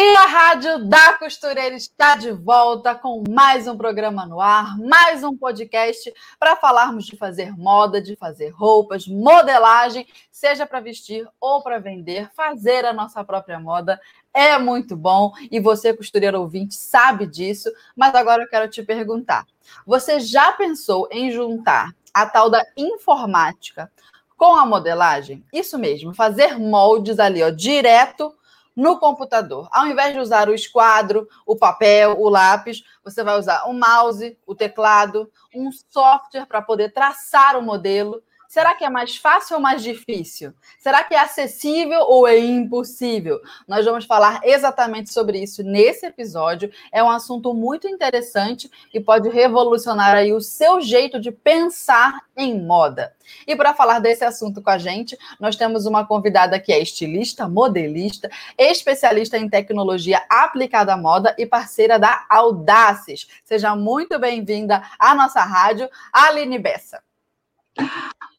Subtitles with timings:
[0.00, 5.24] E a Rádio da Costureira está de volta com mais um programa no ar, mais
[5.24, 11.64] um podcast para falarmos de fazer moda, de fazer roupas, modelagem, seja para vestir ou
[11.64, 14.00] para vender, fazer a nossa própria moda
[14.32, 17.68] é muito bom e você, costureiro ouvinte, sabe disso.
[17.96, 19.48] Mas agora eu quero te perguntar:
[19.84, 23.90] você já pensou em juntar a tal da informática
[24.36, 25.44] com a modelagem?
[25.52, 28.32] Isso mesmo, fazer moldes ali, ó, direto
[28.78, 29.68] no computador.
[29.72, 34.38] Ao invés de usar o esquadro, o papel, o lápis, você vai usar o mouse,
[34.46, 39.62] o teclado, um software para poder traçar o modelo Será que é mais fácil ou
[39.62, 40.54] mais difícil?
[40.78, 43.38] Será que é acessível ou é impossível?
[43.68, 46.72] Nós vamos falar exatamente sobre isso nesse episódio.
[46.90, 52.58] É um assunto muito interessante e pode revolucionar aí o seu jeito de pensar em
[52.58, 53.14] moda.
[53.46, 57.46] E para falar desse assunto com a gente, nós temos uma convidada que é estilista,
[57.46, 63.28] modelista, especialista em tecnologia aplicada à moda e parceira da Audaces.
[63.44, 67.07] Seja muito bem-vinda à nossa rádio, Aline Bessa.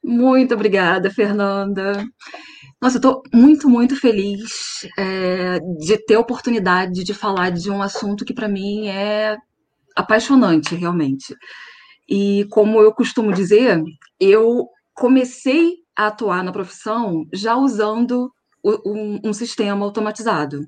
[0.03, 2.05] Muito obrigada, Fernanda.
[2.81, 7.81] Nossa, eu estou muito, muito feliz é, de ter a oportunidade de falar de um
[7.81, 9.37] assunto que para mim é
[9.95, 11.35] apaixonante, realmente.
[12.07, 13.81] E como eu costumo dizer,
[14.19, 18.31] eu comecei a atuar na profissão já usando
[18.63, 20.65] um, um sistema automatizado.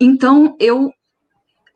[0.00, 0.90] Então, eu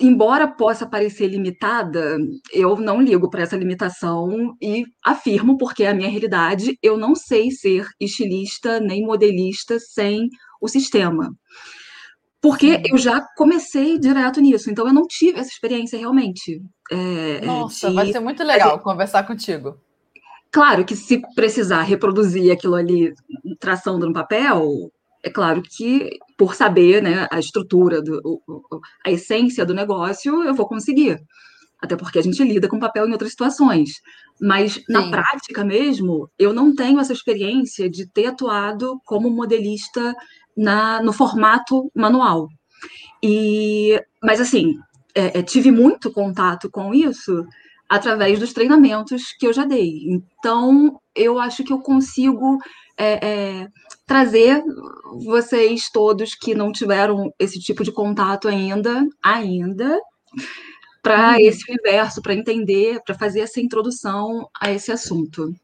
[0.00, 2.18] embora possa parecer limitada,
[2.52, 7.14] eu não ligo para essa limitação e afirmo, porque é a minha realidade, eu não
[7.14, 10.28] sei ser estilista nem modelista sem
[10.60, 11.34] o sistema.
[12.40, 16.62] Porque eu já comecei direto nisso, então eu não tive essa experiência realmente.
[16.90, 17.94] É, Nossa, de...
[17.96, 19.76] vai ser muito legal conversar contigo.
[20.50, 23.12] Claro que se precisar reproduzir aquilo ali
[23.58, 24.90] traçando no papel,
[25.22, 28.40] é claro que, por saber né, a estrutura, do,
[29.04, 31.18] a essência do negócio, eu vou conseguir.
[31.80, 33.90] Até porque a gente lida com papel em outras situações.
[34.40, 34.82] Mas, Sim.
[34.88, 40.14] na prática mesmo, eu não tenho essa experiência de ter atuado como modelista
[40.56, 42.48] na, no formato manual.
[43.22, 44.74] E, mas, assim,
[45.14, 47.44] é, é, tive muito contato com isso
[47.88, 50.04] através dos treinamentos que eu já dei.
[50.08, 52.58] Então, eu acho que eu consigo
[52.98, 53.68] é, é,
[54.06, 54.62] trazer
[55.24, 60.00] vocês todos que não tiveram esse tipo de contato ainda, ainda,
[61.02, 61.40] para uhum.
[61.40, 65.54] esse universo, para entender, para fazer essa introdução a esse assunto.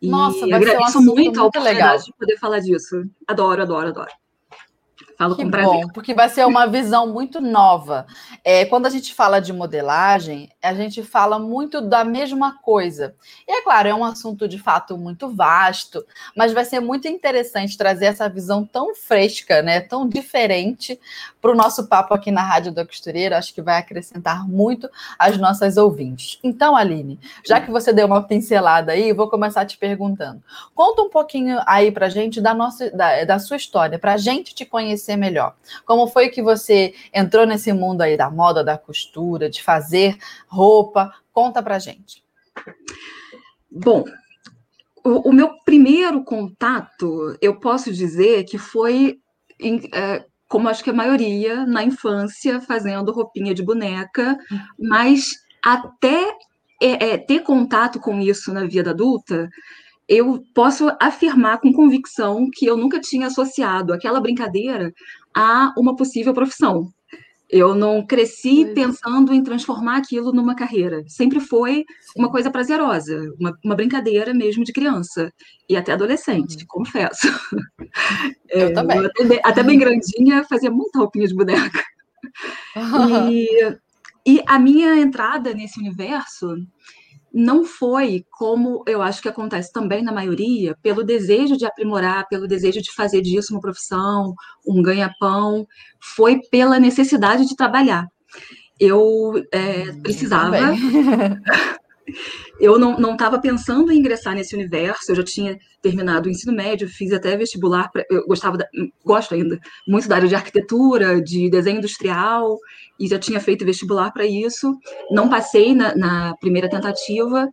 [0.00, 1.98] E Nossa, vai agradeço um muito, muito a oportunidade legal.
[1.98, 3.02] de poder falar disso.
[3.26, 4.10] Adoro, adoro, adoro.
[5.18, 5.68] Falo que com prazer.
[5.68, 8.06] bom, porque vai ser uma visão muito nova.
[8.44, 13.14] É, quando a gente fala de modelagem, a gente fala muito da mesma coisa.
[13.46, 16.04] E é claro, é um assunto de fato muito vasto,
[16.36, 20.98] mas vai ser muito interessante trazer essa visão tão fresca, né, tão diferente
[21.40, 23.38] para o nosso papo aqui na Rádio da Costureira.
[23.38, 26.38] Acho que vai acrescentar muito às nossas ouvintes.
[26.42, 30.42] Então, Aline, já que você deu uma pincelada aí, vou começar te perguntando.
[30.74, 34.54] Conta um pouquinho aí para gente da, nossa, da, da sua história, para a gente
[34.54, 35.54] te conhecer conhecer melhor.
[35.84, 40.16] Como foi que você entrou nesse mundo aí da moda, da costura, de fazer
[40.58, 41.12] roupa?
[41.32, 42.24] Conta pra gente.
[43.70, 44.04] Bom,
[45.04, 49.18] o, o meu primeiro contato, eu posso dizer que foi,
[49.60, 54.36] em, é, como acho que a maioria, na infância, fazendo roupinha de boneca,
[54.78, 55.30] mas
[55.64, 56.36] até
[56.80, 59.48] é, é, ter contato com isso na vida adulta,
[60.08, 64.92] eu posso afirmar com convicção que eu nunca tinha associado aquela brincadeira
[65.34, 66.90] a uma possível profissão.
[67.50, 68.74] Eu não cresci pois.
[68.74, 71.02] pensando em transformar aquilo numa carreira.
[71.06, 72.20] Sempre foi Sim.
[72.20, 75.32] uma coisa prazerosa, uma, uma, brincadeira mesmo de criança
[75.68, 76.66] e até adolescente, uhum.
[76.68, 77.26] confesso.
[78.50, 78.98] Eu é, também.
[78.98, 81.82] Eu até, até, bem grandinha, fazia muita roupinha de boneca.
[83.30, 83.48] E,
[84.26, 86.54] e a minha entrada nesse universo
[87.38, 92.48] não foi como eu acho que acontece também na maioria, pelo desejo de aprimorar, pelo
[92.48, 94.34] desejo de fazer disso uma profissão,
[94.66, 95.64] um ganha-pão,
[96.00, 98.08] foi pela necessidade de trabalhar.
[98.80, 100.56] Eu é, precisava.
[102.60, 106.88] eu não estava pensando em ingressar nesse universo, eu já tinha terminado o ensino médio,
[106.88, 108.66] fiz até vestibular, pra, eu gostava, da,
[109.04, 112.58] gosto ainda, muito da área de arquitetura, de desenho industrial,
[112.98, 114.74] e já tinha feito vestibular para isso,
[115.10, 117.48] não passei na, na primeira tentativa,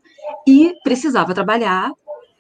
[0.48, 1.92] e precisava trabalhar,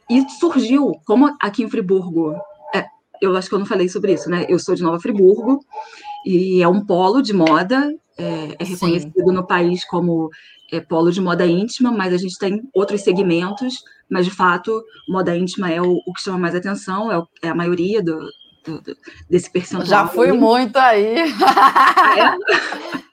[0.09, 2.35] e surgiu, como aqui em Friburgo,
[2.73, 2.85] é,
[3.21, 4.45] eu acho que eu não falei sobre isso, né?
[4.47, 5.59] Eu sou de Nova Friburgo,
[6.25, 9.33] e é um polo de moda, é, é reconhecido Sim.
[9.33, 10.29] no país como
[10.71, 13.75] é, polo de moda íntima, mas a gente tem outros segmentos,
[14.09, 17.49] mas de fato, moda íntima é o, o que chama mais atenção, é, o, é
[17.49, 18.17] a maioria do,
[18.65, 18.97] do, do,
[19.29, 19.85] desse percentual.
[19.85, 20.37] Já fui aí.
[20.37, 21.17] muito aí.
[21.19, 21.25] É?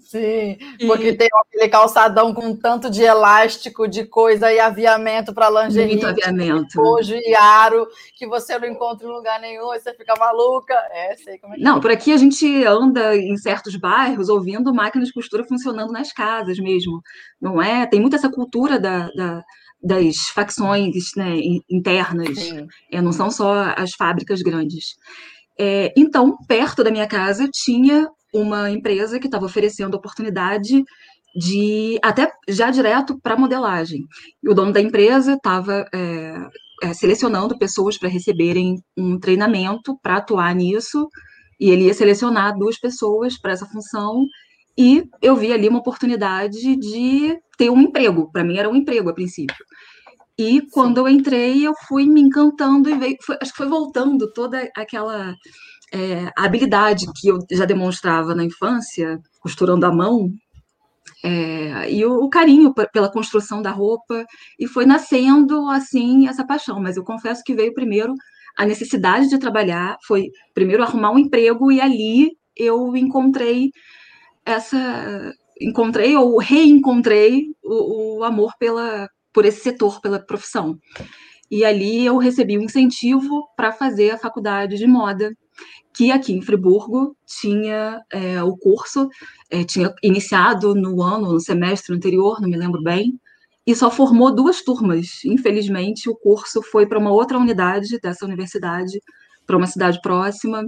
[0.00, 1.16] Sim, porque e...
[1.16, 5.92] tem aquele calçadão com tanto de elástico, de coisa e aviamento para lingerie.
[5.92, 6.80] Muito aviamento.
[6.80, 7.86] Hoje e aro,
[8.16, 10.74] que você não encontra em lugar nenhum, e você fica maluca.
[10.92, 11.80] É, sei como é que Não, é.
[11.80, 16.58] por aqui a gente anda em certos bairros ouvindo máquinas de costura funcionando nas casas
[16.58, 17.00] mesmo,
[17.40, 17.86] não é?
[17.86, 19.44] Tem muito essa cultura da, da
[19.82, 21.36] das facções né,
[21.70, 22.38] internas,
[22.90, 24.96] é, não são só as fábricas grandes.
[25.58, 30.84] É, então, perto da minha casa tinha uma empresa que estava oferecendo oportunidade
[31.34, 34.04] de até já direto para modelagem.
[34.42, 36.34] E o dono da empresa estava é,
[36.82, 41.08] é, selecionando pessoas para receberem um treinamento para atuar nisso,
[41.58, 44.24] e ele ia selecionar duas pessoas para essa função,
[44.76, 48.30] e eu vi ali uma oportunidade de ter um emprego.
[48.32, 49.64] Para mim era um emprego a princípio.
[50.38, 51.00] E quando Sim.
[51.00, 55.34] eu entrei, eu fui me encantando e veio, foi, acho que foi voltando toda aquela
[55.92, 60.32] é, habilidade que eu já demonstrava na infância, costurando à mão,
[61.22, 64.24] é, e o, o, carinho pela construção da roupa,
[64.58, 66.80] e foi nascendo assim essa paixão.
[66.80, 68.14] Mas eu confesso que veio primeiro
[68.56, 73.70] a necessidade de trabalhar, foi primeiro arrumar um emprego, e ali eu encontrei
[74.44, 75.32] essa.
[75.60, 80.78] Encontrei ou reencontrei o, o amor pela, por esse setor, pela profissão.
[81.50, 85.30] E ali eu recebi um incentivo para fazer a faculdade de moda
[85.94, 89.08] que aqui em Friburgo tinha é, o curso,
[89.50, 93.18] é, tinha iniciado no ano, no semestre anterior, não me lembro bem,
[93.66, 95.24] e só formou duas turmas.
[95.24, 99.00] Infelizmente, o curso foi para uma outra unidade dessa universidade,
[99.50, 100.64] para uma cidade próxima,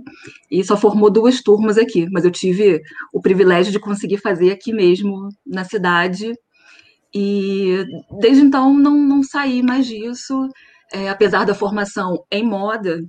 [0.51, 2.09] e só formou duas turmas aqui.
[2.11, 2.83] Mas eu tive
[3.13, 6.33] o privilégio de conseguir fazer aqui mesmo, na cidade,
[7.15, 7.85] e
[8.19, 10.49] desde então não, não saí mais disso.
[10.93, 13.01] É, apesar da formação em moda,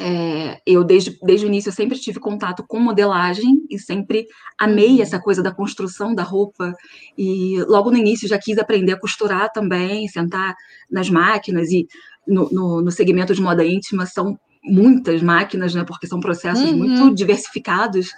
[0.00, 4.26] é, eu, desde, desde o início, eu sempre tive contato com modelagem e sempre
[4.58, 5.02] amei uhum.
[5.02, 6.74] essa coisa da construção da roupa.
[7.16, 10.56] E logo no início já quis aprender a costurar também, sentar
[10.90, 11.70] nas máquinas.
[11.70, 11.86] E
[12.26, 15.84] no, no, no segmento de moda íntima são muitas máquinas, né?
[15.84, 16.76] Porque são processos uhum.
[16.76, 18.10] muito diversificados.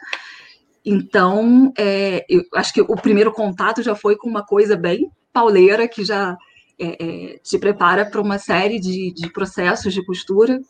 [0.85, 5.87] Então, é, eu acho que o primeiro contato já foi com uma coisa bem pauleira,
[5.87, 6.37] que já
[6.79, 6.97] é,
[7.35, 10.61] é te prepara para uma série de, de processos de costura.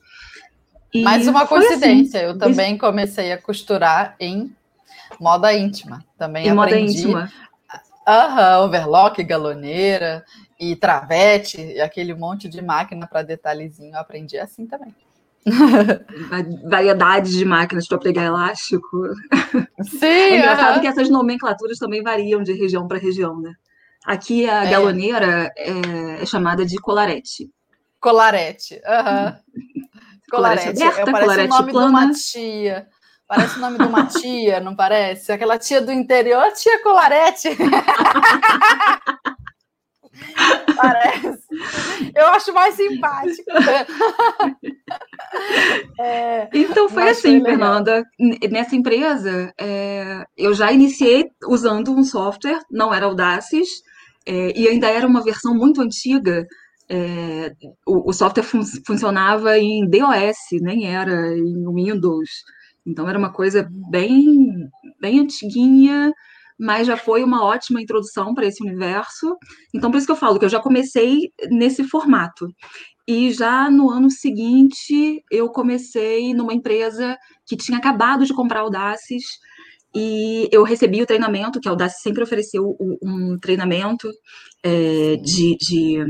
[0.93, 1.49] E Mais uma assim.
[1.49, 2.29] coincidência, assim.
[2.29, 4.53] eu também comecei a costurar em
[5.21, 6.05] moda íntima.
[6.19, 7.07] Também em aprendi.
[7.07, 7.33] moda íntima.
[8.07, 10.25] Aham, overlock, galoneira
[10.59, 14.95] e travete, e aquele monte de máquina para detalhezinho, eu aprendi assim também.
[16.69, 19.09] Variedades de máquinas para pregar elástico.
[19.83, 19.99] Sim.
[20.07, 23.53] É engraçado que essas nomenclaturas também variam de região para região, né?
[24.05, 24.71] Aqui a é.
[24.71, 27.51] galoneira é, é chamada de colarete.
[28.01, 28.75] Colarete.
[28.75, 29.81] Uhum.
[30.31, 30.83] Colarete.
[30.83, 31.87] Aberta, parece colarete o nome plana.
[31.87, 32.89] de uma tia.
[33.27, 35.31] Parece o nome de uma tia, não parece?
[35.33, 37.51] Aquela tia do interior, tia Colarete.
[40.77, 41.41] Parece.
[42.15, 43.51] Eu acho mais simpático.
[46.01, 48.05] É, então foi assim, foi Fernanda.
[48.51, 53.69] Nessa empresa, é, eu já iniciei usando um software, não era Audaces,
[54.27, 56.47] é, e ainda era uma versão muito antiga
[56.91, 57.53] é,
[57.87, 62.29] o, o, software fun funcionava em DOS, nem era em Windows.
[62.85, 64.69] Então era uma coisa bem,
[65.01, 66.13] bem antiguinha,
[66.61, 69.37] mas já foi uma ótima introdução para esse universo.
[69.75, 72.47] Então por isso que eu falo que eu já comecei nesse formato.
[73.09, 79.25] E já no ano seguinte eu comecei numa empresa que tinha acabado de comprar Audaces
[79.95, 84.09] e eu recebi o treinamento, que a Audaces sempre ofereceu um treinamento
[84.63, 86.05] é, de, de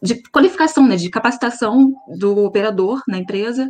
[0.00, 3.68] de qualificação, né, de capacitação do operador na empresa.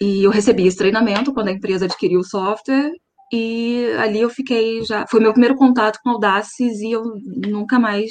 [0.00, 2.92] E eu recebi esse treinamento quando a empresa adquiriu o software.
[3.32, 5.06] E ali eu fiquei já.
[5.06, 7.02] Foi meu primeiro contato com Audaces e eu
[7.46, 8.10] nunca mais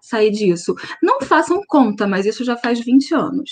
[0.00, 0.74] saí disso.
[1.02, 3.50] Não façam conta, mas isso já faz 20 anos.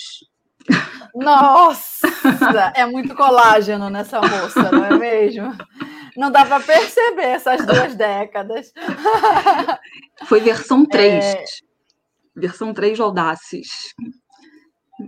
[1.15, 2.07] Nossa!
[2.75, 5.55] é muito colágeno nessa moça, não é mesmo?
[6.15, 8.73] Não dá para perceber essas duas décadas.
[10.25, 11.23] Foi versão 3.
[11.23, 11.43] É...
[12.35, 13.93] Versão 3 do Audaces.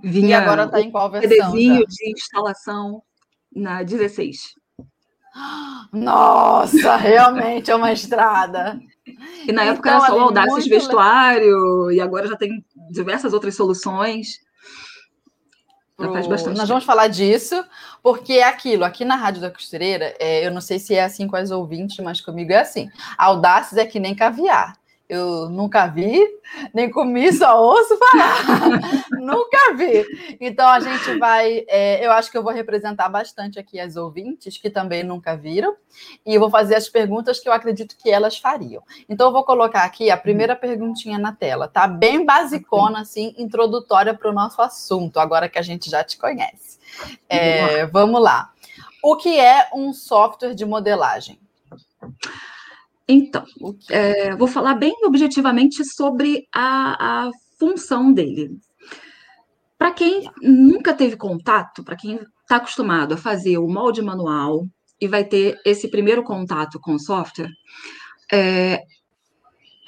[0.04, 1.52] Vinha e agora está em qual versão?
[1.52, 3.02] De instalação
[3.54, 4.54] na 16.
[5.92, 8.80] Nossa, realmente é uma estrada.
[9.48, 11.92] E na época então, era só o Audaces vestuário, legal.
[11.92, 14.40] e agora já tem diversas outras soluções.
[16.00, 17.62] Já faz bastante Nós vamos falar disso,
[18.02, 21.28] porque é aquilo, aqui na Rádio da Costureira, é, eu não sei se é assim
[21.28, 22.90] com as ouvintes, mas comigo é assim.
[23.18, 24.79] Audaces é que nem caviar
[25.10, 26.24] eu nunca vi,
[26.72, 29.10] nem comi, só ouço falar.
[29.20, 30.06] nunca vi.
[30.40, 34.58] Então a gente vai, é, eu acho que eu vou representar bastante aqui as ouvintes
[34.60, 35.76] que também nunca viram,
[36.24, 38.84] e eu vou fazer as perguntas que eu acredito que elas fariam.
[39.10, 41.88] Então eu vou colocar aqui a primeira perguntinha na tela, tá?
[41.88, 46.78] Bem basicona, assim, introdutória para o nosso assunto, agora que a gente já te conhece.
[47.28, 48.52] É, vamos lá.
[49.02, 51.40] O que é um software de modelagem?
[53.12, 53.44] Então,
[53.90, 58.52] é, vou falar bem objetivamente sobre a, a função dele.
[59.80, 64.64] Para quem nunca teve contato, para quem está acostumado a fazer o molde manual
[65.02, 67.50] e vai ter esse primeiro contato com o software,
[68.32, 68.84] é,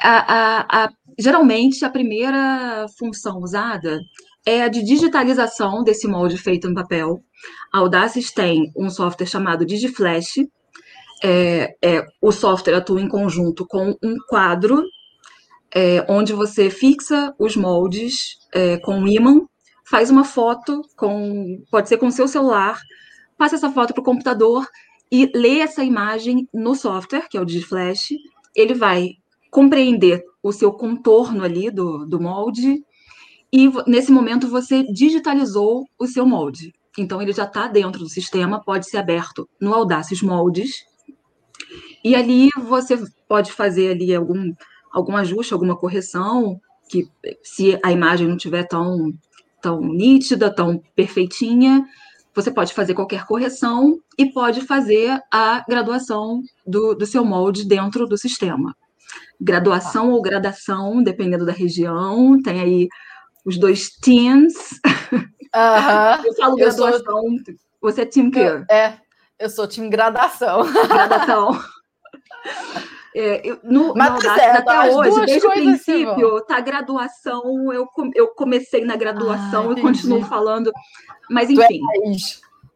[0.01, 3.99] a, a, geralmente a primeira função usada
[4.43, 7.23] é a de digitalização desse molde feito no papel.
[7.71, 10.47] A Audaces tem um software chamado DigiFlash,
[11.23, 14.83] é, é, o software atua em conjunto com um quadro
[15.73, 19.41] é, onde você fixa os moldes é, com um ímã,
[19.85, 22.79] faz uma foto com, pode ser com seu celular,
[23.37, 24.67] passa essa foto para o computador
[25.11, 28.15] e lê essa imagem no software, que é o DigiFlash,
[28.55, 29.11] ele vai
[29.49, 32.83] compreender o seu contorno ali do, do molde
[33.51, 36.73] e nesse momento você digitalizou o seu molde.
[36.97, 40.90] Então ele já está dentro do sistema, pode ser aberto no Audaces Moldes
[42.03, 44.53] e ali você pode fazer ali algum,
[44.91, 47.07] algum ajuste, alguma correção, que
[47.43, 49.13] se a imagem não estiver tão,
[49.61, 51.85] tão nítida, tão perfeitinha,
[52.33, 58.05] você pode fazer qualquer correção e pode fazer a graduação do, do seu molde dentro
[58.05, 58.75] do sistema.
[59.39, 60.13] Graduação ah.
[60.13, 62.87] ou gradação, dependendo da região, tem aí
[63.45, 64.53] os dois teams.
[64.53, 65.19] Uh
[65.55, 66.25] -huh.
[66.25, 67.01] Eu falo graduação.
[67.03, 67.55] Sou...
[67.81, 68.63] Você é time quê?
[68.69, 68.93] É,
[69.39, 70.61] eu sou time gradação.
[70.87, 71.59] Gradação.
[73.13, 77.85] É, eu, no, Mas no tá até hoje, desde o princípio, assim, tá graduação, eu,
[78.15, 80.71] eu comecei na graduação ah, e continuo falando.
[81.29, 81.81] Mas, enfim,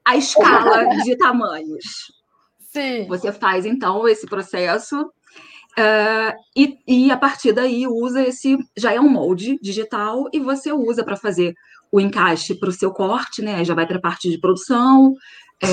[0.04, 2.14] a escala de tamanhos.
[2.60, 3.08] Sim.
[3.08, 8.58] Você faz, então, esse processo uh, e, e, a partir daí, usa esse...
[8.76, 11.54] Já é um molde digital e você usa para fazer
[11.90, 13.64] o encaixe para o seu corte, né?
[13.64, 15.14] Já vai para a parte de produção,
[15.64, 15.68] é,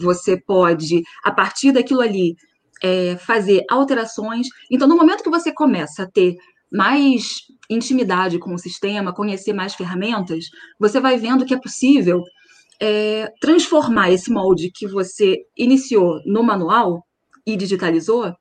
[0.00, 2.34] você pode, a partir daquilo ali,
[2.82, 4.46] é, fazer alterações.
[4.70, 6.36] Então, no momento que você começa a ter
[6.70, 10.46] mais intimidade com o sistema, conhecer mais ferramentas,
[10.78, 12.22] você vai vendo que é possível
[12.80, 17.04] é, transformar esse molde que você iniciou no manual
[17.46, 18.32] e digitalizou.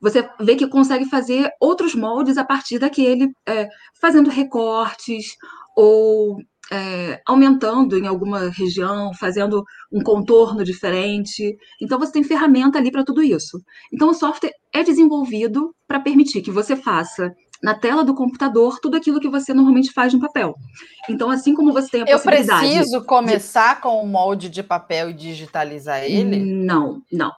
[0.00, 3.68] Você vê que consegue fazer outros moldes a partir daquele, é,
[4.00, 5.36] fazendo recortes
[5.76, 6.38] ou
[6.72, 9.62] é, aumentando em alguma região, fazendo
[9.92, 11.54] um contorno diferente.
[11.80, 13.60] Então, você tem ferramenta ali para tudo isso.
[13.92, 17.30] Então, o software é desenvolvido para permitir que você faça
[17.62, 20.54] na tela do computador tudo aquilo que você normalmente faz no papel.
[21.10, 22.66] Então, assim como você tem a possibilidade...
[22.66, 23.82] Eu preciso começar de...
[23.82, 26.40] com o molde de papel e digitalizar ele?
[26.40, 27.30] Não, não.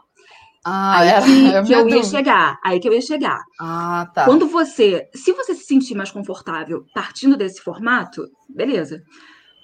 [0.65, 1.23] Ah, aí era,
[1.63, 3.39] que, que eu ia chegar, aí que eu ia chegar.
[3.61, 4.25] Ah, tá.
[4.25, 9.03] Quando você, se você se sentir mais confortável partindo desse formato, beleza.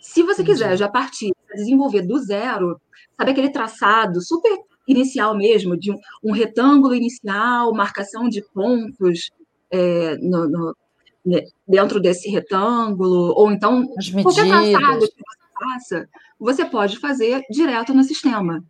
[0.02, 0.58] Se você Entendi.
[0.58, 2.80] quiser já partir, desenvolver do zero,
[3.16, 9.30] sabe aquele traçado super inicial mesmo, de um, um retângulo inicial, marcação de pontos
[9.70, 10.76] é, no, no,
[11.24, 13.86] né, dentro desse retângulo, ou então
[14.22, 18.62] qualquer traçado que você faça, você pode fazer direto no sistema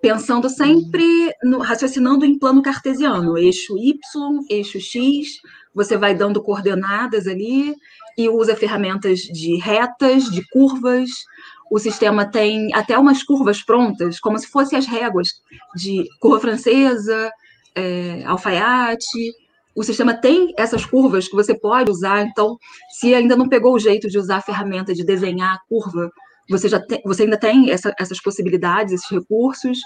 [0.00, 3.98] pensando sempre, no, raciocinando em plano cartesiano, eixo Y,
[4.48, 5.40] eixo X,
[5.74, 7.74] você vai dando coordenadas ali
[8.16, 11.08] e usa ferramentas de retas, de curvas.
[11.70, 15.28] O sistema tem até umas curvas prontas, como se fossem as réguas
[15.76, 17.30] de curva francesa,
[17.74, 19.32] é, alfaiate.
[19.74, 22.56] O sistema tem essas curvas que você pode usar, então,
[22.98, 26.10] se ainda não pegou o jeito de usar a ferramenta de desenhar a curva,
[26.48, 29.78] você já tem, você ainda tem essa, essas possibilidades, esses recursos,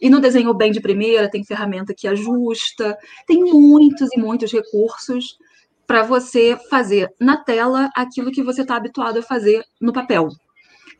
[0.00, 2.96] e não desenhou bem de primeira, tem ferramenta que ajusta,
[3.26, 5.38] tem muitos e muitos recursos
[5.86, 10.28] para você fazer na tela aquilo que você está habituado a fazer no papel.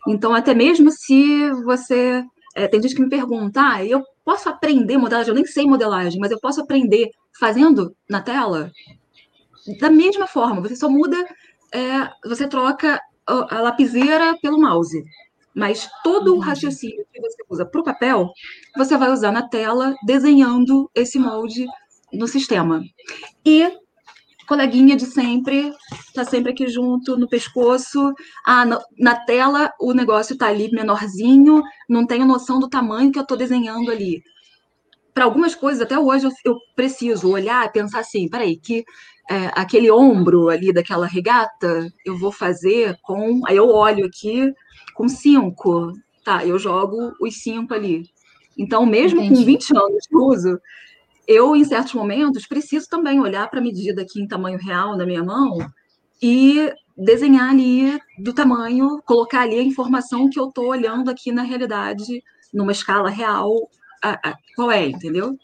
[0.09, 2.25] Então, até mesmo se você.
[2.57, 6.19] É, tem gente que me pergunta, ah, eu posso aprender modelagem, eu nem sei modelagem,
[6.19, 8.73] mas eu posso aprender fazendo na tela?
[9.79, 11.17] Da mesma forma, você só muda,
[11.73, 13.01] é, você troca
[13.51, 15.03] a lapiseira pelo mouse.
[15.55, 18.31] Mas todo o raciocínio que você usa para o papel,
[18.77, 21.67] você vai usar na tela, desenhando esse molde
[22.13, 22.83] no sistema.
[23.45, 23.71] E
[24.51, 25.73] coleguinha de sempre,
[26.09, 28.13] está sempre aqui junto, no pescoço.
[28.45, 33.19] Ah, na, na tela o negócio está ali menorzinho, não tenho noção do tamanho que
[33.19, 34.21] eu estou desenhando ali.
[35.15, 38.85] Para algumas coisas, até hoje, eu, eu preciso olhar e pensar assim: peraí, que
[39.31, 43.41] é, aquele ombro ali daquela regata, eu vou fazer com.
[43.47, 44.53] Aí eu olho aqui
[44.93, 45.93] com cinco.
[46.25, 48.11] Tá, eu jogo os cinco ali.
[48.59, 49.41] Então, mesmo Entendi.
[49.41, 50.61] com 20 anos de uso,
[51.29, 55.07] eu, em certos momentos, preciso também olhar para a medida aqui em tamanho real na
[55.07, 55.59] minha mão
[56.21, 61.43] e desenhar ali do tamanho, colocar ali a informação que eu estou olhando aqui na
[61.43, 62.23] realidade,
[62.53, 63.71] numa escala real,
[64.03, 65.39] a, a, qual é, entendeu?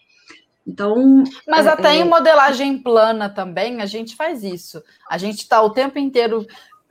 [0.67, 1.23] Então.
[1.47, 1.97] Mas é, até é...
[1.97, 4.83] em modelagem plana também a gente faz isso.
[5.09, 6.47] A gente está o tempo inteiro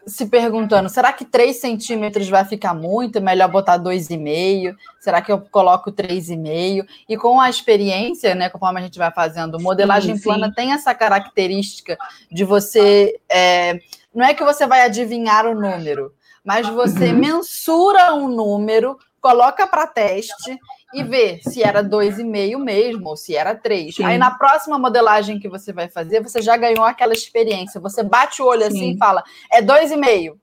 [0.06, 3.22] se perguntando: será que 3 centímetros vai ficar muito?
[3.22, 4.76] Melhor botar 2,5?
[5.00, 6.86] Será que eu coloco 3,5?
[7.10, 10.94] E com a experiência, né, conforme a gente vai fazendo, modelagem sim, plana tem essa
[10.94, 11.98] característica
[12.32, 13.20] de você.
[13.30, 13.80] É,
[14.14, 16.14] não é que você vai adivinhar o número,
[16.44, 17.18] mas você uhum.
[17.18, 20.58] mensura um número, coloca para teste
[20.96, 24.00] e ver se era 2,5 mesmo ou se era 3.
[24.02, 27.82] Aí na próxima modelagem que você vai fazer, você já ganhou aquela experiência.
[27.82, 28.68] Você bate o olho Sim.
[28.68, 30.38] assim e fala, é 2,5.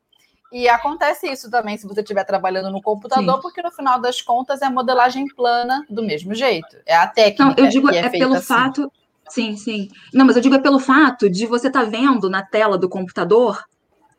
[0.52, 3.40] E acontece isso também se você estiver trabalhando no computador, Sim.
[3.40, 6.76] porque no final das contas é modelagem plana do mesmo jeito.
[6.84, 7.44] É a técnica.
[7.44, 8.46] Não, eu digo é, é pelo assim.
[8.46, 8.92] fato.
[9.30, 9.88] Sim, sim.
[10.12, 12.86] Não, mas eu digo é pelo fato de você estar tá vendo na tela do
[12.86, 13.64] computador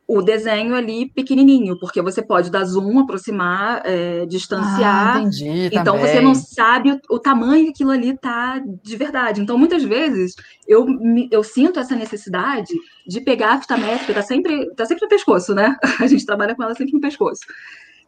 [0.06, 5.16] o desenho ali pequenininho, porque você pode dar zoom, aproximar, é, distanciar.
[5.16, 6.06] Ah, entendi, então também.
[6.06, 9.40] você não sabe o, o, tamanho que aquilo ali tá de verdade.
[9.40, 10.34] Então muitas vezes
[10.68, 10.86] eu,
[11.30, 12.74] eu sinto essa necessidade
[13.06, 15.76] de pegar a fita métrica, tá sempre, tá sempre no pescoço, né?
[16.00, 17.40] A gente trabalha com ela sempre no pescoço.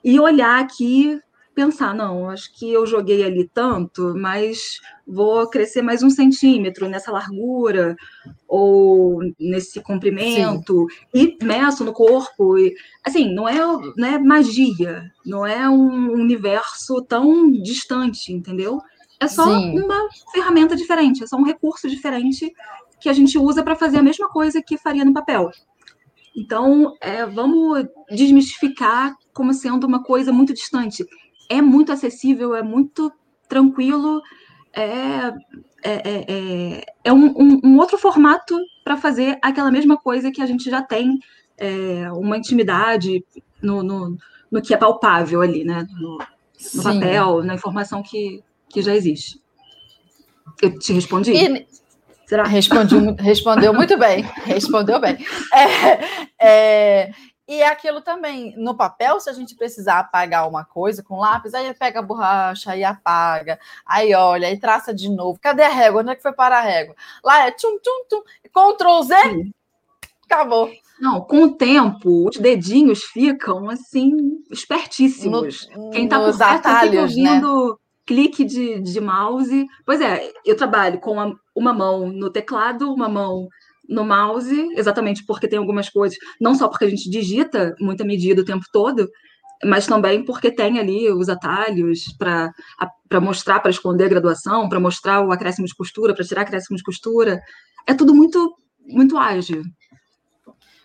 [0.05, 1.19] E olhar aqui
[1.57, 7.11] pensar, não, acho que eu joguei ali tanto, mas vou crescer mais um centímetro nessa
[7.11, 7.97] largura
[8.47, 11.35] ou nesse comprimento Sim.
[11.41, 12.59] e meço no corpo.
[12.59, 13.57] E, assim, não é,
[13.97, 18.79] não é magia, não é um universo tão distante, entendeu?
[19.19, 19.81] É só Sim.
[19.81, 22.53] uma ferramenta diferente, é só um recurso diferente
[23.01, 25.51] que a gente usa para fazer a mesma coisa que faria no papel.
[26.37, 31.03] Então, é, vamos desmistificar como sendo uma coisa muito distante
[31.49, 33.13] é muito acessível, é muito
[33.49, 34.23] tranquilo,
[34.73, 35.33] é,
[35.83, 40.43] é, é, é, é um, um, um, outro formato para fazer aquela mesma coisa que
[40.43, 41.19] a gente já tem
[41.57, 43.25] é, uma intimidade
[43.63, 44.17] no, no,
[44.51, 45.87] no, que é palpável ali, né?
[45.99, 46.19] No,
[46.75, 49.41] no papel, na informação que, que já existe.
[50.61, 51.33] Eu te respondi?
[51.33, 51.67] E...
[52.27, 52.43] Será?
[52.45, 55.17] Respondi, respondeu muito bem, respondeu bem.
[55.55, 57.11] É, é,
[57.49, 61.55] e é aquilo também, no papel, se a gente precisar apagar uma coisa com lápis,
[61.55, 65.39] aí pega a borracha e apaga, aí olha, aí traça de novo.
[65.41, 66.01] Cadê a régua?
[66.01, 66.97] Onde é que foi para a régua?
[67.23, 69.53] Lá é tchum, tchum, tchum, Ctrl Z, Sim.
[70.25, 70.71] acabou.
[70.99, 75.69] Não, com o tempo, os dedinhos ficam, assim, espertíssimos.
[75.69, 77.75] No, Quem está por perto atalhos, fica ouvindo né?
[78.07, 79.67] clique de, de mouse.
[79.85, 83.49] Pois é, eu trabalho com uma, uma mão no teclado, uma mão
[83.89, 88.43] no mouse, exatamente porque tem algumas coisas, não só porque a gente digita muita medida
[88.43, 89.09] o tempo todo,
[89.65, 95.23] mas também porque tem ali os atalhos para mostrar, para esconder a graduação, para mostrar
[95.23, 97.41] o acréscimo de costura, para tirar acréscimo de costura.
[97.87, 98.55] É tudo muito,
[98.87, 99.63] muito ágil.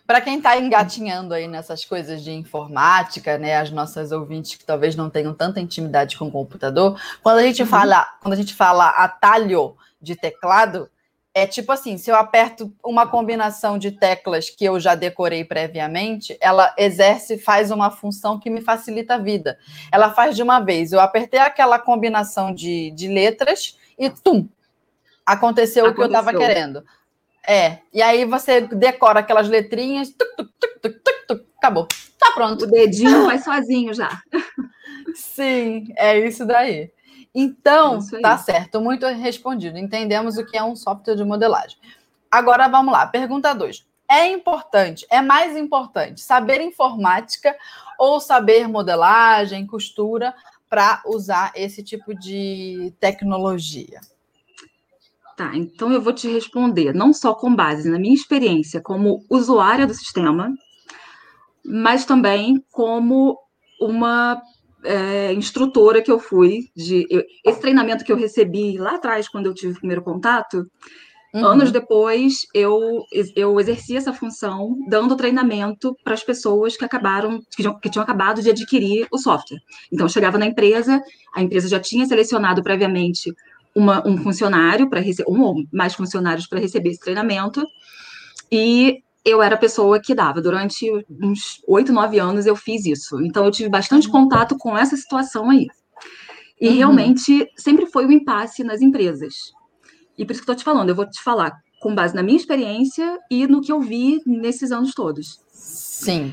[0.06, 4.96] Para quem está engatinhando aí nessas coisas de informática, né, as nossas ouvintes que talvez
[4.96, 7.68] não tenham tanta intimidade com o computador, quando a gente uhum.
[7.68, 10.90] fala, quando a gente fala atalho de teclado,
[11.34, 16.36] é tipo assim, se eu aperto uma combinação de teclas que eu já decorei previamente,
[16.40, 19.58] ela exerce, faz uma função que me facilita a vida.
[19.90, 20.92] Ela faz de uma vez.
[20.92, 24.46] Eu apertei aquela combinação de, de letras e tum!
[25.24, 25.86] Aconteceu, aconteceu.
[25.86, 26.84] o que eu estava querendo.
[27.46, 27.78] É.
[27.92, 30.48] E aí você decora aquelas letrinhas, tuc,
[30.80, 31.86] tuc, tuc, acabou.
[32.18, 32.64] Tá pronto.
[32.64, 34.22] O dedinho vai sozinho já.
[35.14, 36.90] Sim, é isso daí.
[37.34, 39.78] Então, é tá certo, muito respondido.
[39.78, 41.78] Entendemos o que é um software de modelagem.
[42.30, 43.86] Agora vamos lá, pergunta 2.
[44.10, 47.56] É importante, é mais importante saber informática
[47.98, 50.34] ou saber modelagem, costura
[50.68, 54.00] para usar esse tipo de tecnologia?
[55.36, 59.86] Tá, então eu vou te responder, não só com base na minha experiência como usuária
[59.86, 60.54] do sistema,
[61.64, 63.38] mas também como
[63.80, 64.42] uma
[64.84, 69.46] é, instrutora que eu fui, de eu, esse treinamento que eu recebi lá atrás, quando
[69.46, 70.66] eu tive o primeiro contato,
[71.34, 71.46] uhum.
[71.46, 77.62] anos depois eu, eu exerci essa função, dando treinamento para as pessoas que acabaram, que,
[77.80, 79.60] que tinham acabado de adquirir o software.
[79.92, 81.00] Então, eu chegava na empresa,
[81.34, 83.32] a empresa já tinha selecionado previamente
[83.74, 87.64] uma, um funcionário para receber, um ou mais funcionários para receber esse treinamento,
[88.50, 90.40] e eu era a pessoa que dava.
[90.40, 93.20] Durante uns oito, nove anos eu fiz isso.
[93.20, 94.12] Então eu tive bastante uhum.
[94.12, 95.66] contato com essa situação aí.
[96.60, 96.76] E uhum.
[96.76, 99.34] realmente sempre foi um impasse nas empresas.
[100.18, 102.22] E por isso que eu estou te falando, eu vou te falar com base na
[102.22, 105.40] minha experiência e no que eu vi nesses anos todos.
[105.50, 106.32] Sim.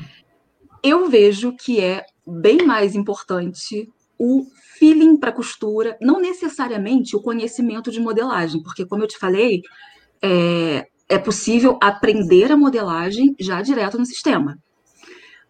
[0.82, 4.46] Eu vejo que é bem mais importante o
[4.78, 9.62] feeling para costura, não necessariamente o conhecimento de modelagem, porque como eu te falei,
[10.22, 14.56] é, é possível aprender a modelagem já direto no sistema.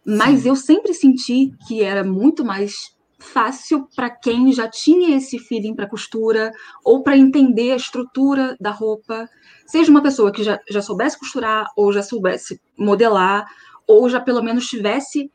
[0.05, 0.49] Mas Sim.
[0.49, 5.87] eu sempre senti que era muito mais fácil para quem já tinha esse feeling para
[5.87, 6.51] costura
[6.83, 9.29] ou para entender a estrutura da roupa,
[9.67, 13.47] seja uma pessoa que já, já soubesse costurar ou já soubesse modelar
[13.87, 15.31] ou já pelo menos tivesse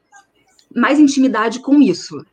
[0.76, 2.26] mais intimidade com isso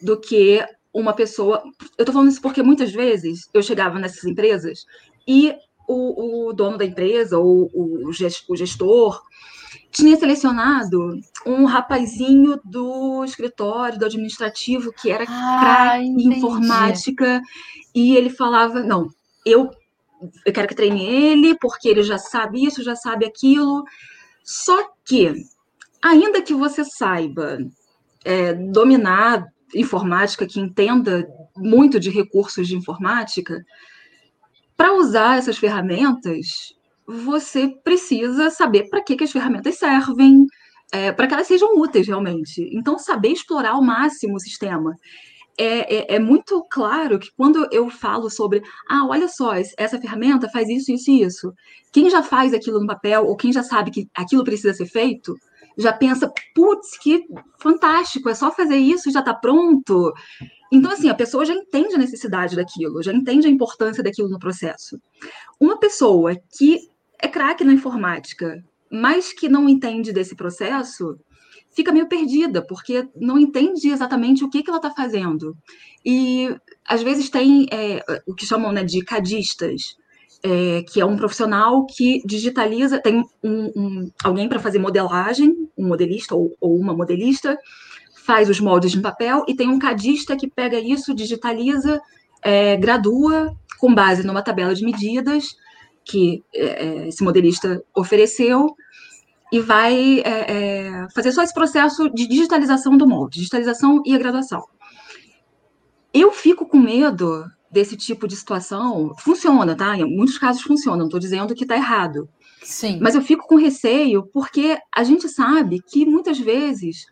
[0.00, 1.62] do que uma pessoa.
[1.98, 4.86] Eu estou falando isso porque muitas vezes eu chegava nessas empresas
[5.28, 5.54] e
[5.86, 9.22] o, o dono da empresa ou o, o gestor
[9.90, 17.40] tinha selecionado um rapazinho do escritório, do administrativo, que era ah, craque em informática,
[17.94, 19.08] e ele falava: Não,
[19.46, 19.70] eu,
[20.44, 23.84] eu quero que treine ele, porque ele já sabe isso, já sabe aquilo.
[24.42, 25.32] Só que,
[26.02, 27.58] ainda que você saiba
[28.24, 33.64] é, dominar informática, que entenda muito de recursos de informática,
[34.76, 36.74] para usar essas ferramentas,
[37.06, 40.46] você precisa saber para que, que as ferramentas servem,
[40.92, 42.68] é, para que elas sejam úteis realmente.
[42.72, 44.94] Então, saber explorar ao máximo o sistema.
[45.56, 50.48] É, é, é, muito claro que quando eu falo sobre, ah, olha só, essa ferramenta
[50.48, 51.52] faz isso, isso e isso,
[51.92, 55.36] quem já faz aquilo no papel, ou quem já sabe que aquilo precisa ser feito,
[55.76, 57.24] já pensa, putz, que
[57.58, 60.12] fantástico, é só fazer isso e já está pronto.
[60.72, 64.38] Então, assim, a pessoa já entende a necessidade daquilo, já entende a importância daquilo no
[64.38, 65.00] processo.
[65.60, 66.78] Uma pessoa que
[67.20, 71.16] é craque na informática, mas que não entende desse processo,
[71.74, 75.56] fica meio perdida, porque não entende exatamente o que, que ela está fazendo.
[76.04, 76.54] E,
[76.86, 79.96] às vezes, tem é, o que chamam né, de cadistas,
[80.42, 85.88] é, que é um profissional que digitaliza, tem um, um, alguém para fazer modelagem, um
[85.88, 87.58] modelista ou, ou uma modelista,
[88.24, 92.00] faz os moldes em papel e tem um cadista que pega isso, digitaliza,
[92.42, 95.56] é, gradua com base numa tabela de medidas
[96.04, 98.74] que é, é esse modelista ofereceu
[99.50, 104.18] e vai é, é, fazer só esse processo de digitalização do molde, digitalização e a
[104.18, 104.64] graduação.
[106.12, 109.14] Eu fico com medo desse tipo de situação.
[109.18, 109.96] Funciona, tá?
[109.96, 112.28] Em muitos casos funciona, não estou dizendo que está errado.
[112.64, 112.98] Sim.
[113.00, 117.04] Mas eu fico com receio porque a gente sabe que muitas vezes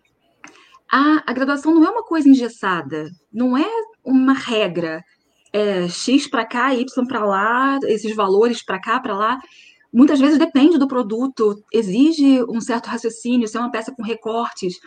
[0.91, 3.69] a, a graduação não é uma coisa engessada, não é
[4.05, 5.05] uma regra.
[5.53, 9.39] É, X para cá, Y para lá, esses valores para cá, para lá.
[9.93, 14.79] Muitas vezes depende do produto, exige um certo raciocínio, se é uma peça com recortes,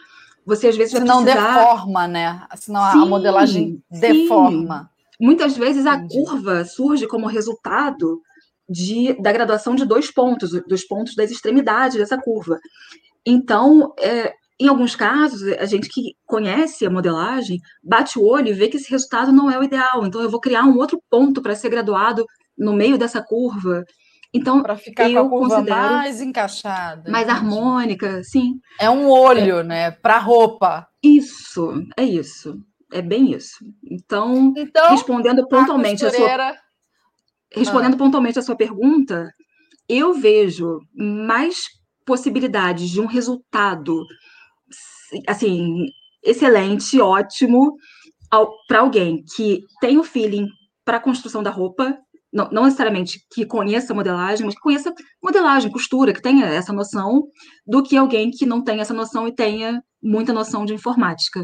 [0.44, 1.60] você às vezes vai Senão precisar...
[1.60, 2.48] deforma, né?
[2.56, 4.90] Senão sim, a modelagem deforma.
[4.90, 5.26] Sim.
[5.26, 6.14] Muitas vezes a Entendi.
[6.16, 8.22] curva surge como resultado
[8.70, 12.60] de, da graduação de dois pontos, dos pontos das extremidades dessa curva.
[13.26, 18.54] Então, é, em alguns casos, a gente que conhece a modelagem bate o olho e
[18.54, 20.06] vê que esse resultado não é o ideal.
[20.06, 22.26] Então, eu vou criar um outro ponto para ser graduado
[22.58, 23.84] no meio dessa curva.
[24.34, 27.40] Então, para ficar com a curva mais encaixada, mais entendi.
[27.40, 28.60] harmônica, sim.
[28.80, 29.64] É um olho, é.
[29.64, 30.86] né, para roupa.
[31.02, 32.60] Isso, é isso,
[32.92, 33.64] é bem isso.
[33.90, 36.50] Então, então respondendo pontualmente a, costureira...
[36.50, 36.65] a sua
[37.54, 37.98] respondendo ah.
[37.98, 39.30] pontualmente a sua pergunta,
[39.88, 41.64] eu vejo mais
[42.06, 44.06] possibilidades de um resultado
[45.28, 45.86] assim,
[46.24, 47.76] excelente, ótimo
[48.68, 50.48] para alguém que tem o feeling
[50.84, 51.98] para a construção da roupa,
[52.34, 57.24] não, não, necessariamente que conheça modelagem, mas que conheça modelagem, costura, que tenha essa noção,
[57.66, 61.44] do que alguém que não tenha essa noção e tenha muita noção de informática.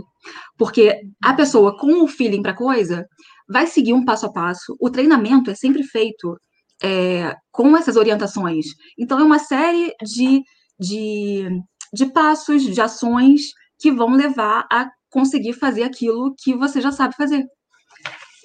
[0.57, 3.07] Porque a pessoa com o feeling para coisa
[3.51, 6.37] vai seguir um passo a passo, o treinamento é sempre feito
[6.83, 8.65] é, com essas orientações.
[8.97, 10.41] Então, é uma série de,
[10.79, 11.61] de
[11.93, 17.15] de passos, de ações que vão levar a conseguir fazer aquilo que você já sabe
[17.15, 17.45] fazer.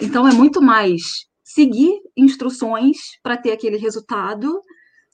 [0.01, 1.03] Então, é muito mais
[1.45, 4.61] seguir instruções para ter aquele resultado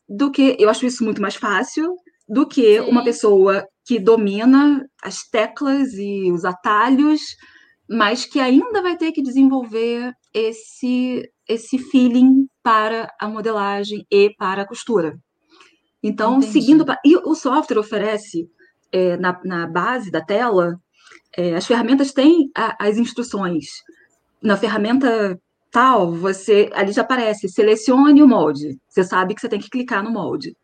[0.09, 0.57] do que.
[0.59, 1.95] Eu acho isso muito mais fácil
[2.29, 2.89] do que Sim.
[2.89, 7.21] uma pessoa que domina as teclas e os atalhos
[7.93, 14.63] mas que ainda vai ter que desenvolver esse, esse feeling para a modelagem e para
[14.63, 15.19] a costura.
[16.03, 16.53] Então, Entendi.
[16.53, 16.87] seguindo.
[17.05, 18.49] E o software oferece,
[18.91, 20.81] é, na, na base da tela,
[21.37, 23.67] é, as ferramentas têm a, as instruções.
[24.43, 25.39] Na ferramenta
[25.71, 28.79] tal, você ali já aparece, selecione o molde.
[28.89, 30.57] Você sabe que você tem que clicar no molde.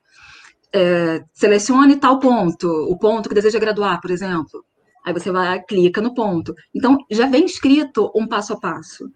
[0.72, 4.64] É, selecione tal ponto, o ponto que deseja graduar, por exemplo.
[5.04, 6.54] Aí você vai, clica no ponto.
[6.74, 9.10] Então, já vem escrito um passo a passo,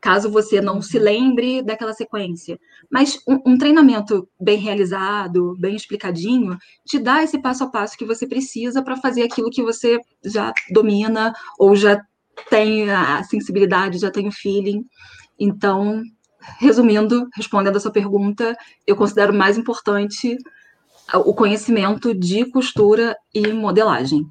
[0.00, 2.58] caso você não se lembre daquela sequência.
[2.90, 8.04] Mas um, um treinamento bem realizado, bem explicadinho, te dá esse passo a passo que
[8.04, 12.00] você precisa para fazer aquilo que você já domina ou já
[12.48, 14.84] tem a sensibilidade, já tem o feeling.
[15.38, 16.02] Então,
[16.58, 20.36] resumindo, respondendo a sua pergunta, eu considero mais importante
[21.14, 24.26] o conhecimento de costura e modelagem.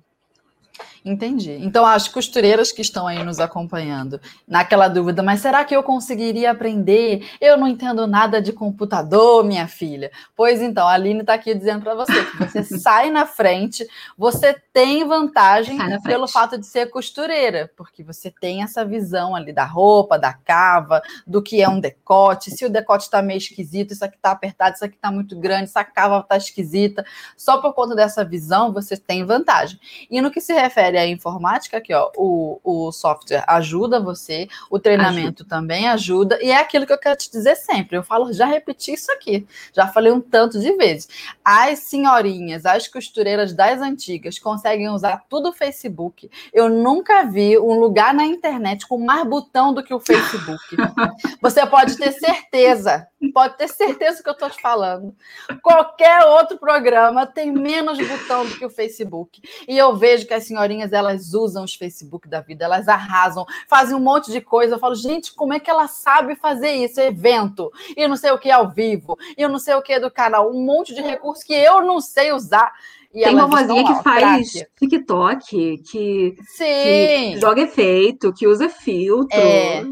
[1.07, 1.57] Entendi.
[1.61, 6.51] Então, as costureiras que estão aí nos acompanhando, naquela dúvida, mas será que eu conseguiria
[6.51, 7.25] aprender?
[7.39, 10.11] Eu não entendo nada de computador, minha filha.
[10.35, 14.53] Pois então, a Aline está aqui dizendo para você que você sai na frente, você
[14.73, 20.19] tem vantagem pelo fato de ser costureira, porque você tem essa visão ali da roupa,
[20.19, 22.51] da cava, do que é um decote.
[22.51, 25.65] Se o decote está meio esquisito, isso aqui está apertado, isso aqui está muito grande,
[25.65, 27.05] essa cava está esquisita.
[27.37, 29.79] Só por conta dessa visão, você tem vantagem.
[30.11, 34.79] E no que se refere a informática, aqui, ó, o, o software ajuda você, o
[34.79, 35.49] treinamento ajuda.
[35.49, 37.97] também ajuda, e é aquilo que eu quero te dizer sempre.
[37.97, 41.07] Eu falo, já repeti isso aqui, já falei um tanto de vezes.
[41.43, 46.29] As senhorinhas, as costureiras das antigas conseguem usar tudo o Facebook.
[46.53, 50.75] Eu nunca vi um lugar na internet com mais botão do que o Facebook.
[51.41, 55.15] Você pode ter certeza, pode ter certeza que eu estou te falando.
[55.61, 59.41] Qualquer outro programa tem menos botão do que o Facebook.
[59.67, 63.95] E eu vejo que as senhorinhas elas usam os Facebook da vida, elas arrasam, fazem
[63.95, 64.75] um monte de coisa.
[64.75, 66.99] Eu falo, gente, como é que ela sabe fazer isso?
[66.99, 70.11] Evento, e não sei o que ao vivo, e eu não sei o que do
[70.11, 72.73] canal, um monte de recursos que eu não sei usar.
[73.13, 79.37] E Tem uma vozinha que faz TikTok, que, que, joga efeito, que usa filtro.
[79.37, 79.83] É.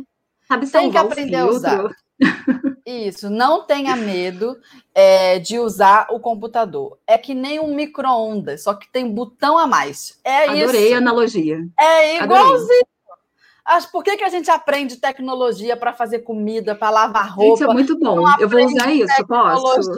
[0.47, 1.89] Sabe Tem que aprender a usar.
[2.85, 4.57] Isso, não tenha medo
[4.93, 6.97] é, de usar o computador.
[7.07, 10.19] É que nem um micro-ondas, só que tem botão a mais.
[10.23, 10.95] É Adorei isso.
[10.95, 11.59] a analogia.
[11.79, 12.85] É igualzinho.
[13.65, 17.63] As, por que, que a gente aprende tecnologia para fazer comida, para lavar roupa?
[17.63, 18.23] Isso é muito bom.
[18.39, 19.91] Eu vou usar isso, posso?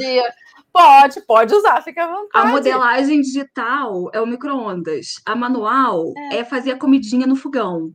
[0.71, 2.30] Pode, pode usar, fica à vontade.
[2.34, 5.15] A modelagem digital é o micro-ondas.
[5.25, 6.38] A manual é.
[6.38, 7.91] é fazer a comidinha no fogão.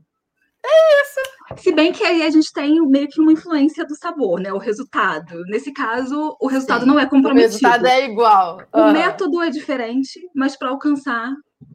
[0.64, 1.62] É isso.
[1.62, 4.52] Se bem que aí a gente tem meio que uma influência do sabor, né?
[4.52, 5.42] O resultado.
[5.46, 7.48] Nesse caso, o resultado Sim, não é comprometido.
[7.48, 8.58] O resultado é igual.
[8.74, 8.88] Uhum.
[8.88, 11.34] O método é diferente, mas para alcançar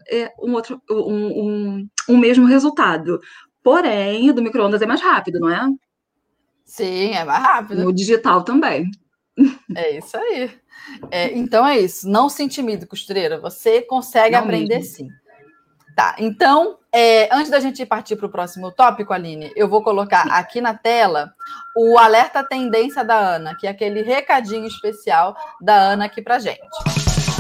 [0.10, 3.19] é, um outro, um, um, um mesmo resultado.
[3.62, 5.67] Porém, o do micro-ondas é mais rápido, não é?
[6.65, 7.84] Sim, é mais rápido.
[7.84, 8.89] No digital também.
[9.76, 10.50] É isso aí.
[11.12, 12.10] É, então é isso.
[12.10, 13.39] Não se intimide, costureira.
[13.39, 14.95] Você consegue não aprender mesmo.
[14.95, 15.08] sim.
[15.97, 20.27] Tá, então, é, antes da gente partir para o próximo tópico, Aline, eu vou colocar
[20.27, 21.33] aqui na tela
[21.75, 26.62] o alerta tendência da Ana, que é aquele recadinho especial da Ana aqui para gente.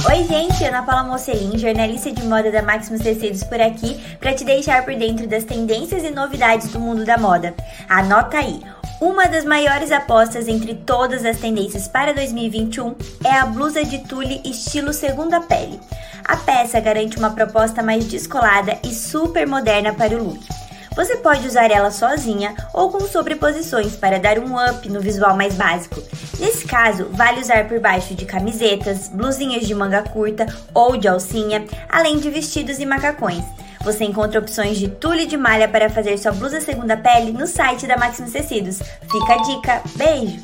[0.05, 4.45] Oi, gente, Ana Paula Mocelin, jornalista de moda da Maximus Tecidos por aqui, para te
[4.45, 7.55] deixar por dentro das tendências e novidades do mundo da moda.
[7.89, 8.61] Anota aí!
[9.01, 14.39] Uma das maiores apostas entre todas as tendências para 2021 é a blusa de tule
[14.45, 15.79] estilo segunda pele.
[16.23, 20.66] A peça garante uma proposta mais descolada e super moderna para o look.
[20.97, 25.53] Você pode usar ela sozinha ou com sobreposições para dar um up no visual mais
[25.53, 26.01] básico.
[26.39, 31.63] Nesse caso, vale usar por baixo de camisetas, blusinhas de manga curta ou de alcinha,
[31.87, 33.45] além de vestidos e macacões.
[33.83, 37.85] Você encontra opções de tule de malha para fazer sua blusa segunda pele no site
[37.85, 38.79] da Maximus Tecidos.
[38.79, 39.83] Fica a dica.
[39.95, 40.43] Beijo!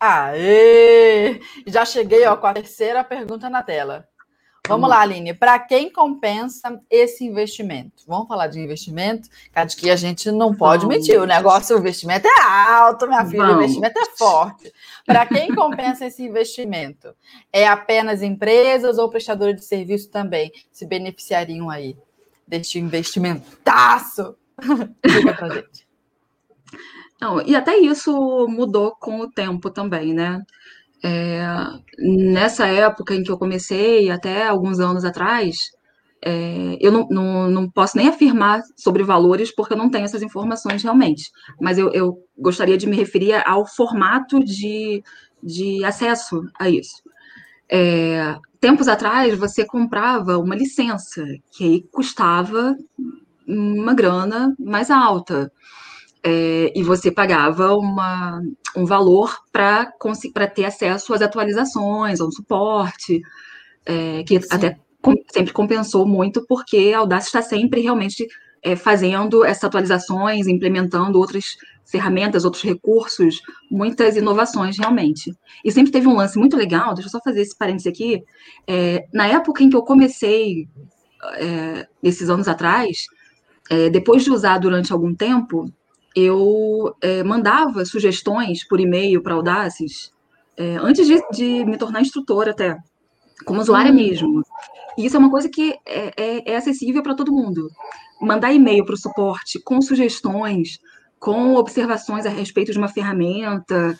[0.00, 1.38] Aê!
[1.66, 4.09] Já cheguei ó, com a terceira pergunta na tela.
[4.68, 5.34] Vamos lá, Aline.
[5.34, 8.04] Para quem compensa esse investimento?
[8.06, 9.28] Vamos falar de investimento?
[9.52, 10.98] Cada que a gente não pode Vamos.
[10.98, 11.20] mentir.
[11.20, 13.46] O negócio, o investimento é alto, minha filha.
[13.46, 13.56] Vamos.
[13.56, 14.72] O investimento é forte.
[15.04, 17.14] Para quem compensa esse investimento?
[17.52, 21.96] É apenas empresas ou prestadores de serviço também se beneficiariam aí
[22.46, 24.36] deste investimentaço?
[25.04, 25.90] Diga para gente.
[27.20, 30.42] Não, e até isso mudou com o tempo também, né?
[31.02, 31.42] É,
[31.98, 35.56] nessa época em que eu comecei, até alguns anos atrás,
[36.22, 40.22] é, eu não, não, não, posso nem afirmar sobre valores, porque eu não tenho essas
[40.22, 45.02] informações realmente, mas eu, eu gostaria de me referir ao formato de,
[45.42, 47.02] de acesso a isso.
[47.72, 52.76] É, tempos atrás você comprava uma licença, que aí custava
[53.46, 55.50] uma grana mais alta.
[56.22, 58.42] É, e você pagava uma,
[58.76, 59.86] um valor para
[60.54, 63.20] ter acesso às atualizações, ao suporte,
[63.86, 64.48] é, que Sim.
[64.50, 68.26] até com, sempre compensou muito, porque a Audace está sempre realmente
[68.62, 71.56] é, fazendo essas atualizações, implementando outras
[71.90, 75.34] ferramentas, outros recursos, muitas inovações realmente.
[75.64, 78.22] E sempre teve um lance muito legal, deixa eu só fazer esse parênteses aqui.
[78.66, 80.68] É, na época em que eu comecei,
[81.34, 83.06] é, esses anos atrás,
[83.68, 85.72] é, depois de usar durante algum tempo,
[86.14, 90.12] eu é, mandava sugestões por e-mail para Audaces,
[90.56, 92.76] é, antes de, de, me tornar instrutora até,
[93.44, 93.96] como usuária hum.
[93.96, 94.42] mesmo.
[94.98, 97.70] E isso é uma coisa que é, é, é acessível para todo mundo.
[98.20, 100.78] Mandar e-mail para o suporte com sugestões,
[101.18, 103.98] com observações a respeito de uma ferramenta.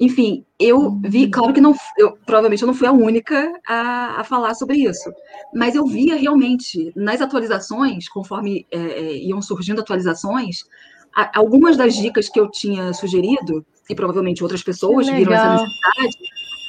[0.00, 1.30] Enfim, eu vi, uhum.
[1.30, 5.10] claro que não, eu, provavelmente eu não fui a única a, a falar sobre isso,
[5.52, 10.64] mas eu via realmente nas atualizações, conforme é iam surgindo atualizações,
[11.34, 16.18] algumas das dicas que eu tinha sugerido, e provavelmente outras pessoas viram essa necessidade,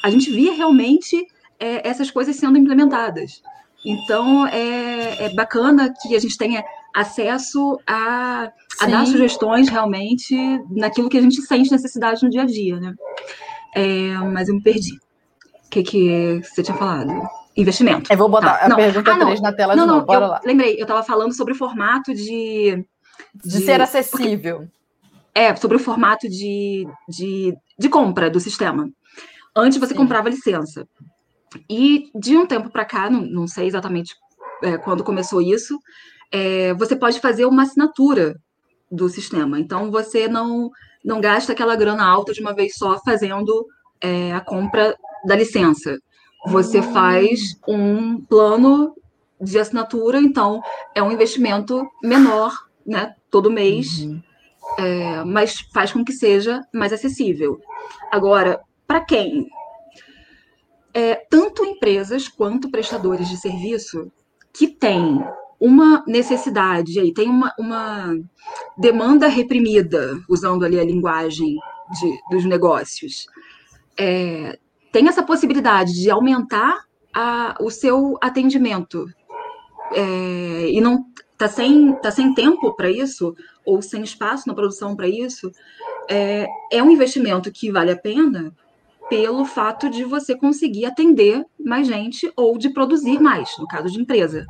[0.04, 1.28] a gente via realmente
[1.60, 3.42] é, essas coisas sendo implementadas.
[3.86, 10.36] Então, é, é, bacana que a gente tenha acesso a, a dar sugestões realmente
[10.70, 12.94] naquilo que a gente sente necessidade no dia a dia, né?
[13.76, 14.96] É, mas eu me perdi.
[15.66, 17.12] O que, que você tinha falado?
[17.56, 18.12] Investimento.
[18.12, 18.66] Eu vou botar tá.
[18.66, 18.76] a não.
[18.76, 20.00] pergunta ah, 3 na tela não, de novo.
[20.00, 20.42] Não, Bora eu, lá.
[20.44, 22.86] Lembrei, eu estava falando sobre o formato de.
[23.44, 24.60] De, de ser acessível.
[24.60, 24.80] Porque,
[25.34, 28.90] é, sobre o formato de, de, de compra do sistema.
[29.56, 30.00] Antes você Sim.
[30.00, 30.88] comprava licença.
[31.70, 34.16] E de um tempo para cá, não, não sei exatamente
[34.62, 35.80] é, quando começou isso,
[36.32, 38.36] é, você pode fazer uma assinatura
[38.92, 39.60] do sistema.
[39.60, 40.70] Então, você não,
[41.04, 43.66] não gasta aquela grana alta de uma vez só fazendo
[44.02, 45.98] é, a compra da licença.
[46.48, 46.94] Você hum.
[46.94, 48.96] faz um plano
[49.42, 50.62] de assinatura, então
[50.94, 52.52] é um investimento menor,
[52.90, 54.22] né, todo mês, uhum.
[54.80, 57.60] é, mas faz com que seja mais acessível.
[58.12, 59.48] Agora, para quem?
[60.92, 64.12] É, tanto empresas quanto prestadores de serviço
[64.52, 65.24] que têm
[65.60, 68.18] uma necessidade, aí tem uma, uma
[68.76, 71.56] demanda reprimida, usando ali a linguagem
[72.00, 73.28] de, dos negócios,
[73.98, 74.58] é,
[74.92, 79.06] tem essa possibilidade de aumentar a, o seu atendimento
[79.94, 81.06] é, e não
[81.40, 83.34] está sem, tá sem tempo para isso,
[83.66, 85.50] ou sem espaço na produção para isso,
[86.10, 88.54] é, é um investimento que vale a pena
[89.10, 94.02] pelo fato de você conseguir atender mais gente ou de produzir mais, no caso de
[94.02, 94.46] empresa.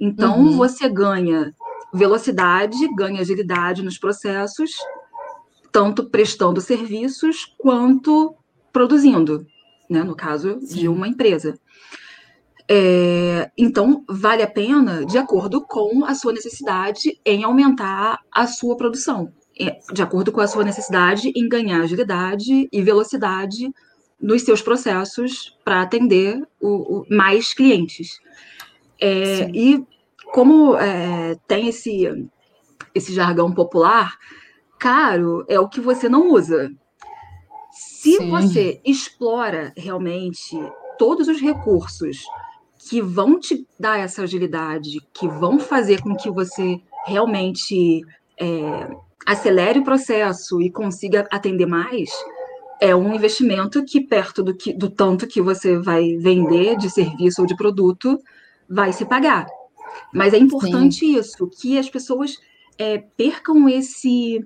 [0.00, 0.56] Então, uhum.
[0.56, 1.54] você ganha
[1.94, 4.72] velocidade, ganha agilidade nos processos,
[5.70, 8.34] tanto prestando serviços quanto
[8.72, 9.46] produzindo,
[9.88, 10.80] né, no caso Sim.
[10.80, 11.58] de uma empresa.
[12.72, 18.76] É, então, vale a pena de acordo com a sua necessidade em aumentar a sua
[18.76, 23.74] produção, é, de acordo com a sua necessidade em ganhar agilidade e velocidade
[24.20, 28.20] nos seus processos para atender o, o, mais clientes.
[29.00, 29.84] É, e
[30.32, 32.30] como é, tem esse,
[32.94, 34.16] esse jargão popular,
[34.78, 36.70] caro é o que você não usa.
[37.72, 38.30] Se Sim.
[38.30, 40.56] você explora realmente
[40.96, 42.22] todos os recursos
[42.90, 48.04] que vão te dar essa agilidade, que vão fazer com que você realmente
[48.36, 48.90] é,
[49.24, 52.10] acelere o processo e consiga atender mais,
[52.80, 57.42] é um investimento que, perto do, que, do tanto que você vai vender de serviço
[57.42, 58.18] ou de produto,
[58.68, 59.46] vai se pagar.
[60.12, 61.16] Mas é importante Sim.
[61.16, 62.38] isso, que as pessoas
[62.76, 64.44] é, percam esse.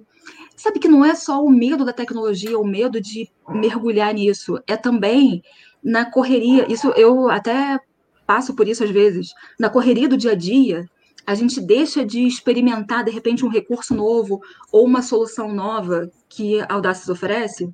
[0.54, 4.76] Sabe que não é só o medo da tecnologia, o medo de mergulhar nisso, é
[4.76, 5.42] também
[5.82, 6.70] na correria.
[6.70, 7.80] Isso eu até
[8.26, 9.32] passo por isso às vezes.
[9.58, 10.88] Na correria do dia a dia,
[11.26, 16.60] a gente deixa de experimentar de repente um recurso novo ou uma solução nova que
[16.60, 17.72] a Audaces oferece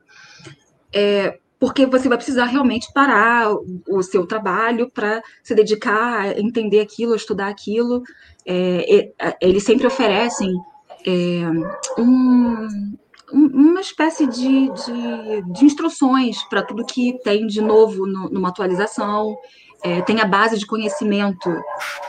[0.93, 3.53] é, porque você vai precisar realmente parar
[3.89, 8.03] o, seu trabalho para se dedicar a entender aquilo, a estudar aquilo.
[8.47, 10.51] É, eles sempre oferecem
[11.07, 12.97] é, um,
[13.31, 19.37] uma espécie de, de, de instruções para tudo que tem de novo no, numa atualização.
[19.83, 21.51] É, tem a base de conhecimento,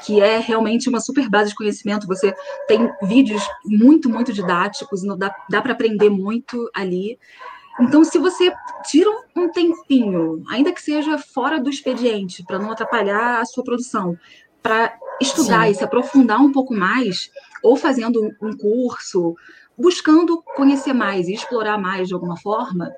[0.05, 2.07] que é realmente uma super base de conhecimento.
[2.07, 2.33] Você
[2.67, 7.17] tem vídeos muito, muito didáticos, dá, dá para aprender muito ali.
[7.79, 8.53] Então, se você
[8.83, 14.17] tira um tempinho, ainda que seja fora do expediente, para não atrapalhar a sua produção,
[14.61, 15.71] para estudar Sim.
[15.71, 17.29] e se aprofundar um pouco mais,
[17.63, 19.35] ou fazendo um curso,
[19.77, 22.91] buscando conhecer mais e explorar mais de alguma forma,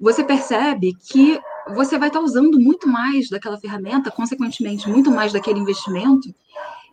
[0.00, 5.58] você percebe que você vai estar usando muito mais daquela ferramenta, consequentemente, muito mais daquele
[5.58, 6.34] investimento.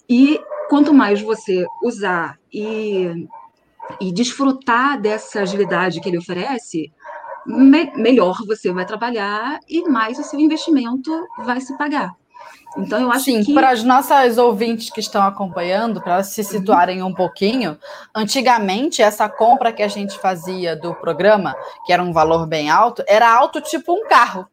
[0.10, 3.28] E quanto mais você usar e,
[4.02, 6.92] e desfrutar dessa agilidade que ele oferece,
[7.46, 11.12] me, melhor você vai trabalhar e mais o seu investimento
[11.46, 12.16] vai se pagar.
[12.78, 13.54] Então, eu acho Sim, que.
[13.54, 16.48] para as nossas ouvintes que estão acompanhando, para se uhum.
[16.48, 17.78] situarem um pouquinho,
[18.16, 21.56] antigamente essa compra que a gente fazia do programa,
[21.86, 24.48] que era um valor bem alto, era alto tipo um carro,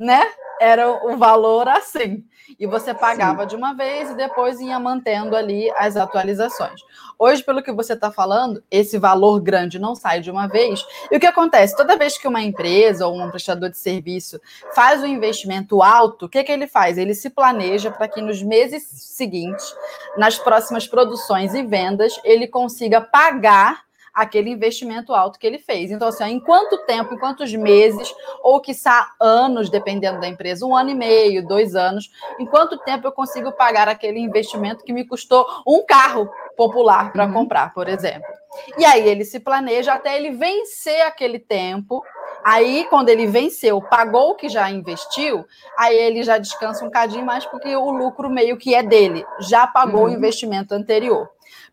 [0.00, 0.26] né?
[0.58, 2.24] Era o valor assim
[2.58, 3.48] e você pagava Sim.
[3.48, 6.80] de uma vez e depois ia mantendo ali as atualizações.
[7.18, 10.84] Hoje, pelo que você está falando, esse valor grande não sai de uma vez.
[11.10, 11.76] E o que acontece?
[11.76, 14.40] Toda vez que uma empresa ou um prestador de serviço
[14.74, 16.96] faz um investimento alto, o que, que ele faz?
[16.96, 19.74] Ele se planeja para que nos meses seguintes,
[20.16, 25.90] nas próximas produções e vendas, ele consiga pagar aquele investimento alto que ele fez.
[25.90, 30.76] Então, assim, em quanto tempo, em quantos meses, ou quiçá anos, dependendo da empresa, um
[30.76, 35.04] ano e meio, dois anos, em quanto tempo eu consigo pagar aquele investimento que me
[35.04, 37.32] custou um carro popular para uhum.
[37.32, 38.28] comprar, por exemplo.
[38.76, 42.02] E aí ele se planeja até ele vencer aquele tempo.
[42.44, 45.44] Aí, quando ele venceu, pagou o que já investiu,
[45.76, 49.66] aí ele já descansa um cadinho mais, porque o lucro meio que é dele, já
[49.66, 50.06] pagou uhum.
[50.06, 51.28] o investimento anterior.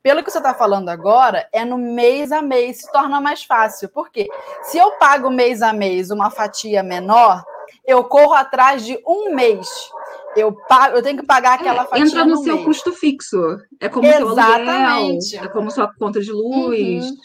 [0.08, 3.90] Pelo que você está falando agora, é no mês a mês, se torna mais fácil.
[3.90, 4.26] Por quê?
[4.64, 7.44] Se eu pago mês a mês uma fatia menor,
[7.86, 9.68] eu corro atrás de um mês.
[10.34, 12.06] Eu, pago, eu tenho que pagar aquela é, fatia.
[12.06, 12.66] Entra no, no seu mês.
[12.66, 13.38] custo fixo.
[13.82, 15.26] É como Exatamente.
[15.26, 17.06] seu aluguel, é como sua conta de luz.
[17.06, 17.18] Uhum.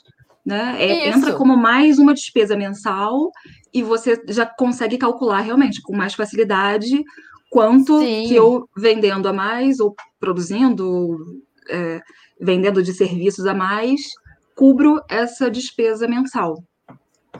[0.44, 0.76] Né?
[0.80, 3.30] É, entra como mais uma despesa mensal
[3.72, 7.00] e você já consegue calcular realmente com mais facilidade
[7.48, 8.26] quanto Sim.
[8.26, 11.16] que eu vendendo a mais ou produzindo
[11.70, 12.00] é,
[12.42, 14.00] vendendo de serviços a mais,
[14.56, 16.62] cubro essa despesa mensal.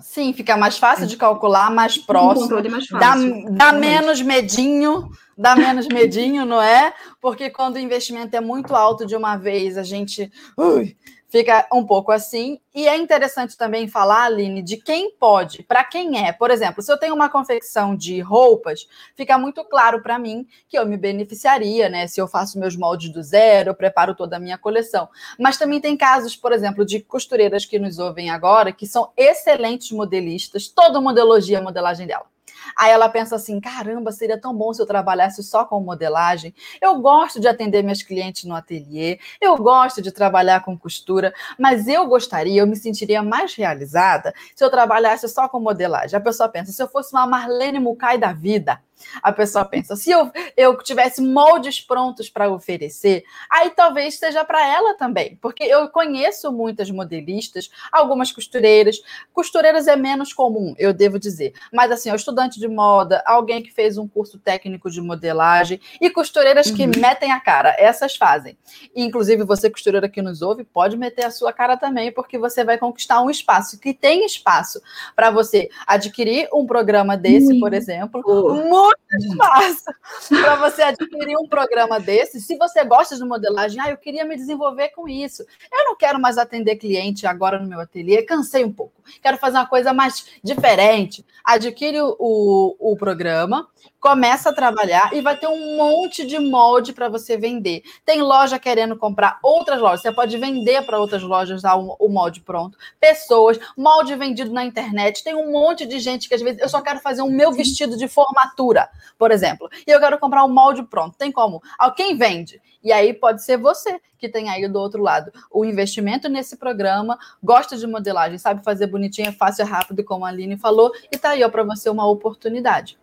[0.00, 2.46] Sim, fica mais fácil de calcular, mais próximo.
[2.46, 3.44] Um controle mais fácil.
[3.50, 6.94] Dá, dá menos medinho, dá menos medinho, não é?
[7.20, 10.96] Porque quando o investimento é muito alto de uma vez, a gente ui,
[11.32, 12.60] Fica um pouco assim.
[12.74, 16.30] E é interessante também falar, Aline, de quem pode, para quem é.
[16.30, 20.78] Por exemplo, se eu tenho uma confecção de roupas, fica muito claro para mim que
[20.78, 22.06] eu me beneficiaria, né?
[22.06, 25.08] Se eu faço meus moldes do zero, eu preparo toda a minha coleção.
[25.38, 29.90] Mas também tem casos, por exemplo, de costureiras que nos ouvem agora, que são excelentes
[29.90, 32.31] modelistas, toda modelogia é a modelagem dela.
[32.76, 36.54] Aí ela pensa assim: caramba, seria tão bom se eu trabalhasse só com modelagem.
[36.80, 41.88] Eu gosto de atender meus clientes no ateliê, eu gosto de trabalhar com costura, mas
[41.88, 46.16] eu gostaria, eu me sentiria mais realizada se eu trabalhasse só com modelagem.
[46.16, 48.80] A pessoa pensa: se eu fosse uma Marlene Mucay da vida,
[49.22, 54.66] a pessoa pensa, se eu, eu tivesse moldes prontos para oferecer, aí talvez seja para
[54.66, 59.00] ela também, porque eu conheço muitas modelistas, algumas costureiras,
[59.32, 63.72] costureiras é menos comum, eu devo dizer, mas assim, o estudante de moda, alguém que
[63.72, 66.76] fez um curso técnico de modelagem e costureiras uhum.
[66.76, 68.56] que metem a cara, essas fazem.
[68.94, 72.64] E, inclusive, você costureira que nos ouve, pode meter a sua cara também, porque você
[72.64, 74.80] vai conquistar um espaço que tem espaço
[75.14, 78.22] para você adquirir um programa desse, por exemplo,
[78.68, 79.84] muito espaço
[80.28, 82.40] para você adquirir um programa desse.
[82.40, 85.44] Se você gosta de modelagem, ah, eu queria me desenvolver com isso.
[85.72, 89.02] Eu não quero mais atender cliente agora no meu ateliê, cansei um pouco.
[89.22, 91.24] Quero fazer uma coisa mais diferente.
[91.44, 93.68] Adquire o, o, o programa,
[94.00, 97.82] começa a trabalhar e vai ter um monte de molde para você vender.
[98.04, 102.40] Tem loja querendo comprar outras lojas, você pode vender para outras lojas o, o molde
[102.40, 102.76] pronto.
[102.98, 105.22] Pessoas, molde vendido na internet.
[105.22, 107.96] Tem um monte de gente que às vezes eu só quero fazer o meu vestido
[107.96, 111.16] de formatura, por exemplo, e eu quero comprar um molde pronto.
[111.16, 111.62] Tem como?
[111.96, 112.60] Quem vende?
[112.82, 117.18] E aí pode ser você que tem aí do outro lado o investimento nesse programa,
[117.42, 121.30] gosta de modelagem, sabe fazer bonitinho, é fácil, rápido, como a Aline falou, e tá
[121.30, 122.98] aí para você uma oportunidade.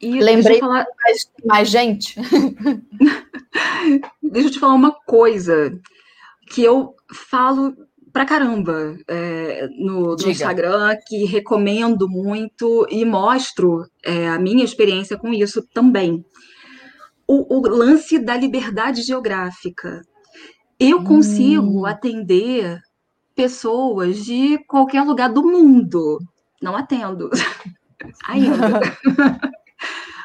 [0.00, 0.86] E Lembrei falar...
[1.04, 2.14] mais, mais gente.
[4.22, 5.76] deixa eu te falar uma coisa
[6.50, 7.76] que eu falo
[8.12, 15.16] pra caramba é, no, no Instagram, que recomendo muito e mostro é, a minha experiência
[15.16, 16.24] com isso também.
[17.26, 20.02] O, o lance da liberdade geográfica.
[20.80, 21.86] Eu consigo hum.
[21.86, 22.80] atender
[23.34, 26.18] pessoas de qualquer lugar do mundo.
[26.62, 27.28] Não atendo
[28.26, 28.80] ainda.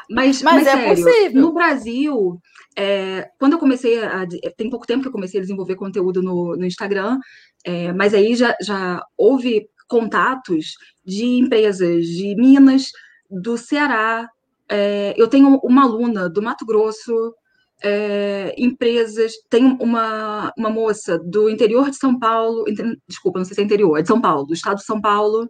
[0.09, 1.41] mas, mas, mas, é sério, possível.
[1.41, 2.39] No Brasil,
[2.77, 4.25] é, quando eu comecei a.
[4.57, 7.19] Tem pouco tempo que eu comecei a desenvolver conteúdo no, no Instagram,
[7.65, 10.75] é, mas aí já, já houve contatos
[11.05, 12.89] de empresas de Minas,
[13.29, 14.27] do Ceará.
[14.69, 17.35] É, eu tenho uma aluna do Mato Grosso,
[17.83, 19.33] é, empresas.
[19.49, 22.65] Tem uma, uma moça do interior de São Paulo,
[23.07, 25.49] desculpa, não sei se é interior, é de São Paulo, do estado de São Paulo.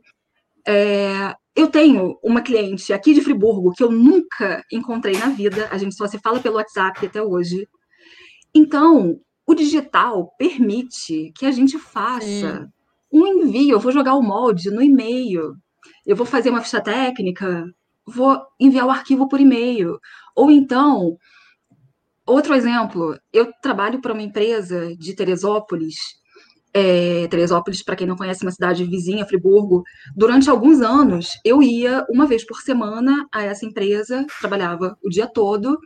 [0.67, 5.77] É, eu tenho uma cliente aqui de Friburgo que eu nunca encontrei na vida, a
[5.77, 7.67] gente só se fala pelo WhatsApp até hoje.
[8.55, 12.67] Então, o digital permite que a gente faça Sim.
[13.11, 13.75] um envio.
[13.75, 15.55] Eu vou jogar o molde no e-mail,
[16.05, 17.65] eu vou fazer uma ficha técnica,
[18.05, 19.99] vou enviar o arquivo por e-mail.
[20.35, 21.17] Ou então,
[22.25, 25.95] outro exemplo, eu trabalho para uma empresa de Teresópolis
[26.73, 29.83] é, Teresópolis, para quem não conhece, uma cidade vizinha, Friburgo,
[30.15, 35.27] durante alguns anos eu ia uma vez por semana a essa empresa, trabalhava o dia
[35.27, 35.77] todo,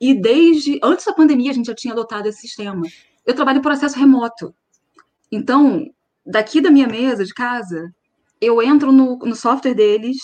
[0.00, 2.82] e desde antes da pandemia a gente já tinha adotado esse sistema.
[3.24, 4.54] Eu trabalho por acesso remoto.
[5.32, 5.86] Então,
[6.24, 7.90] daqui da minha mesa de casa,
[8.40, 10.18] eu entro no, no software deles,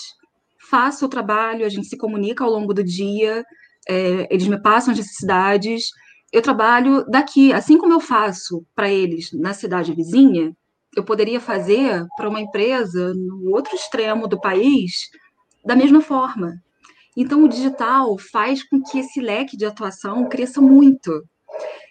[0.69, 3.43] faço o trabalho, a gente se comunica ao longo do dia,
[3.89, 5.85] é, eles me passam as necessidades,
[6.33, 10.51] eu trabalho daqui, assim como eu faço para eles na cidade vizinha,
[10.97, 15.09] eu poderia fazer para uma empresa no outro extremo do país
[15.63, 16.55] da mesma forma.
[17.15, 21.23] Então, o digital faz com que esse leque de atuação cresça muito.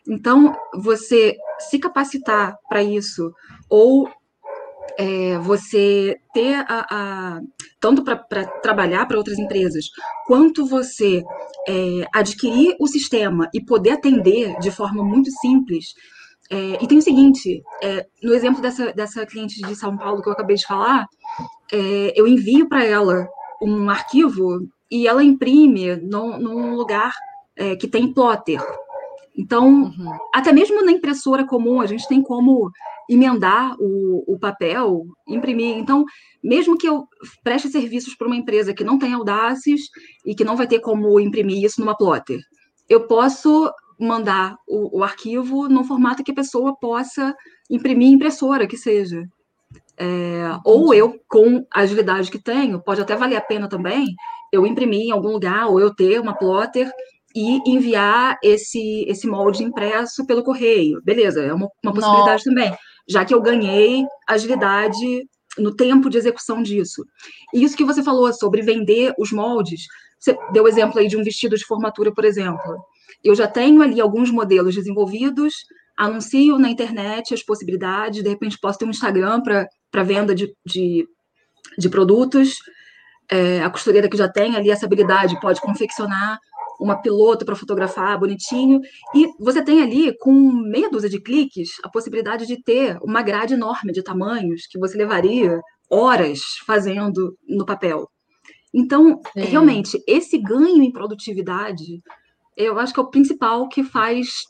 [0.09, 1.36] Então, você
[1.70, 3.32] se capacitar para isso,
[3.70, 4.11] ou
[4.98, 7.40] é, você ter a, a
[7.80, 8.16] tanto para
[8.62, 9.86] trabalhar para outras empresas,
[10.26, 11.22] quanto você
[11.68, 15.86] é, adquirir o sistema e poder atender de forma muito simples.
[16.50, 20.28] É, e tem o seguinte, é, no exemplo dessa, dessa cliente de São Paulo que
[20.28, 21.06] eu acabei de falar,
[21.72, 23.26] é, eu envio para ela
[23.60, 27.12] um arquivo e ela imprime no, num lugar
[27.56, 28.60] é, que tem plotter.
[29.36, 30.18] Então, uhum.
[30.34, 32.70] até mesmo na impressora comum, a gente tem como
[33.08, 35.76] emendar o, o papel, imprimir.
[35.76, 36.04] Então,
[36.42, 37.06] mesmo que eu
[37.42, 39.88] preste serviços para uma empresa que não tem audaces
[40.26, 42.40] e que não vai ter como imprimir isso numa plotter,
[42.88, 47.34] eu posso mandar o, o arquivo num formato que a pessoa possa
[47.70, 49.24] imprimir impressora, que seja.
[49.96, 54.14] É, ou eu, com a agilidade que tenho, pode até valer a pena também
[54.52, 56.92] eu imprimir em algum lugar, ou eu ter uma plotter
[57.34, 61.00] e enviar esse, esse molde impresso pelo correio.
[61.02, 62.54] Beleza, é uma, uma possibilidade Não.
[62.54, 62.76] também,
[63.08, 65.26] já que eu ganhei agilidade
[65.58, 67.04] no tempo de execução disso.
[67.52, 69.82] E isso que você falou sobre vender os moldes,
[70.18, 72.78] você deu exemplo aí de um vestido de formatura, por exemplo.
[73.22, 75.54] Eu já tenho ali alguns modelos desenvolvidos,
[75.96, 79.42] anuncio na internet as possibilidades, de repente posso ter um Instagram
[79.90, 81.06] para venda de, de,
[81.78, 82.56] de produtos.
[83.30, 86.38] É, a costureira que já tem ali essa habilidade pode confeccionar
[86.82, 88.80] uma piloto para fotografar bonitinho.
[89.14, 93.54] E você tem ali, com meia dúzia de cliques, a possibilidade de ter uma grade
[93.54, 95.60] enorme de tamanhos que você levaria
[95.90, 98.08] horas fazendo no papel.
[98.74, 99.40] Então, Sim.
[99.40, 102.02] realmente, esse ganho em produtividade
[102.57, 104.44] eu acho que é o principal que faz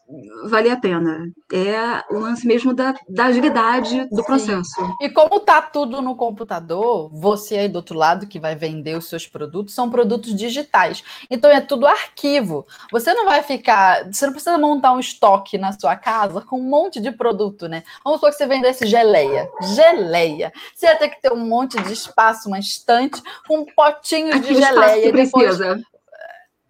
[0.45, 1.31] valer a pena.
[1.53, 4.25] É o lance mesmo da, da agilidade do Sim.
[4.25, 4.97] processo.
[5.01, 9.09] E como está tudo no computador, você aí do outro lado que vai vender os
[9.09, 11.05] seus produtos são produtos digitais.
[11.31, 12.67] Então é tudo arquivo.
[12.91, 14.11] Você não vai ficar.
[14.11, 17.85] Você não precisa montar um estoque na sua casa com um monte de produto, né?
[18.05, 19.49] Vamos supor que você vendesse geleia.
[19.75, 20.53] Geleia.
[20.75, 24.61] Você ia ter que ter um monte de espaço, uma estante, com potinhos Aquele de
[24.61, 25.09] geleia.
[25.09, 25.92] E depois, precisa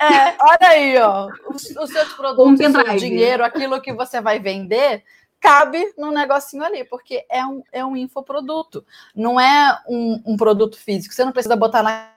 [0.02, 1.28] é, olha aí, ó.
[1.48, 5.04] Os, os seus produtos, o seu dinheiro, aquilo que você vai vender,
[5.40, 8.84] cabe num negocinho ali, porque é um, é um infoproduto.
[9.14, 11.14] Não é um, um produto físico.
[11.14, 12.12] Você não precisa botar na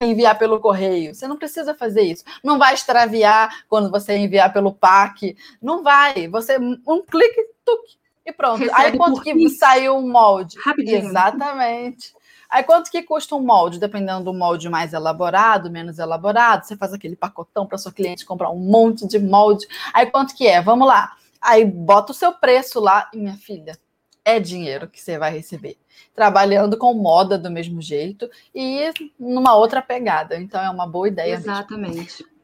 [0.00, 1.14] enviar pelo correio.
[1.14, 2.24] Você não precisa fazer isso.
[2.42, 5.36] Não vai extraviar quando você enviar pelo PAC.
[5.62, 6.28] Não vai.
[6.28, 7.96] Você um clique, tuque,
[8.26, 8.58] e pronto.
[8.58, 10.58] Recebe Aí quanto que saiu um molde?
[10.58, 10.98] Rapidinho.
[10.98, 12.15] Exatamente.
[12.50, 13.78] Aí quanto que custa um molde?
[13.78, 18.50] Dependendo do molde mais elaborado, menos elaborado, você faz aquele pacotão para sua cliente comprar
[18.50, 19.66] um monte de molde.
[19.92, 20.60] Aí quanto que é?
[20.60, 21.12] Vamos lá.
[21.40, 23.78] Aí bota o seu preço lá e minha filha,
[24.24, 25.78] é dinheiro que você vai receber.
[26.14, 30.36] Trabalhando com moda do mesmo jeito e numa outra pegada.
[30.36, 31.34] Então é uma boa ideia.
[31.34, 31.96] Exatamente.
[31.96, 32.35] Mesmo.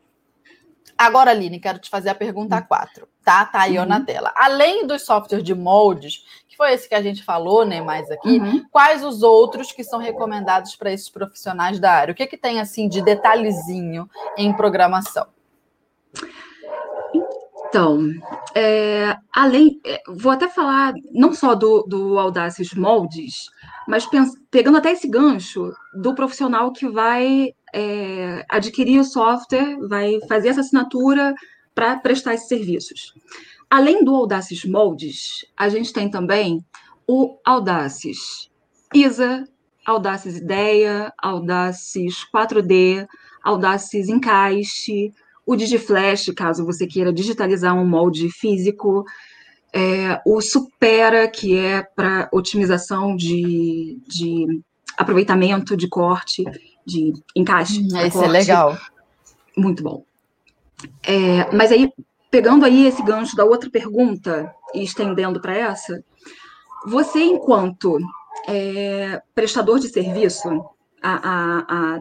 [1.02, 3.44] Agora, Aline, quero te fazer a pergunta 4, tá?
[3.44, 3.84] Tá aí uhum.
[3.84, 4.32] na tela.
[4.36, 8.38] Além dos softwares de moldes, que foi esse que a gente falou, né, mais aqui,
[8.38, 8.64] uhum.
[8.70, 12.12] quais os outros que são recomendados para esses profissionais da área?
[12.12, 15.26] O que, que tem, assim, de detalhezinho em programação?
[17.68, 18.00] Então,
[18.54, 23.50] é, além, é, vou até falar não só do, do Audacious Moldes,
[23.88, 24.06] mas
[24.52, 30.60] pegando até esse gancho do profissional que vai é, adquirir o software, vai fazer essa
[30.60, 31.34] assinatura
[31.74, 33.14] para prestar esses serviços.
[33.70, 36.64] Além do Audaces Moldes, a gente tem também
[37.08, 38.50] o Audaces
[38.94, 39.44] ISA,
[39.86, 43.06] Audaces Ideia, Audaces 4D,
[43.42, 45.12] Audaces Encaixe,
[45.44, 49.04] o DigiFlash, caso você queira digitalizar um molde físico,
[49.72, 54.60] é, o Supera, que é para otimização de, de
[54.96, 56.44] aproveitamento de corte,
[56.84, 57.80] de encaixe.
[57.80, 58.76] Hum, esse é legal.
[59.56, 60.04] Muito bom.
[61.02, 61.90] É, mas aí,
[62.30, 66.02] pegando aí esse gancho da outra pergunta e estendendo para essa,
[66.86, 67.98] você, enquanto
[68.48, 70.48] é, prestador de serviço,
[71.02, 72.00] a, a, a,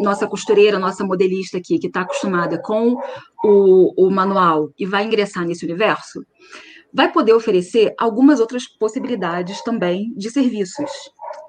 [0.00, 2.96] nossa costureira, nossa modelista aqui, que está acostumada com
[3.44, 6.24] o, o manual e vai ingressar nesse universo,
[6.92, 10.90] vai poder oferecer algumas outras possibilidades também de serviços.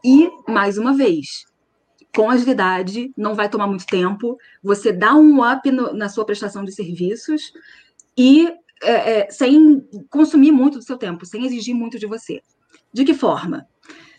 [0.04, 1.46] E, mais uma vez,
[2.16, 6.64] com agilidade, não vai tomar muito tempo, você dá um up no, na sua prestação
[6.64, 7.54] de serviços
[8.18, 8.52] e
[8.84, 12.42] é, é, sem consumir muito do seu tempo, sem exigir muito de você.
[12.94, 13.66] De que forma?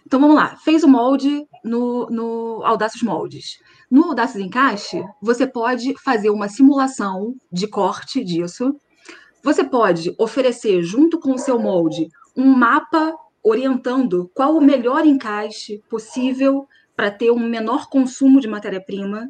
[0.07, 2.63] Então vamos lá, fez o molde no, no
[3.03, 3.59] Moldes.
[3.91, 8.75] No Audacious Encaixe, você pode fazer uma simulação de corte disso.
[9.43, 15.83] Você pode oferecer, junto com o seu molde, um mapa orientando qual o melhor encaixe
[15.89, 16.67] possível
[16.97, 19.29] para ter um menor consumo de matéria-prima,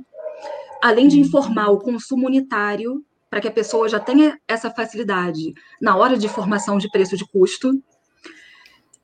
[0.82, 5.96] além de informar o consumo unitário, para que a pessoa já tenha essa facilidade na
[5.96, 7.72] hora de formação de preço de custo.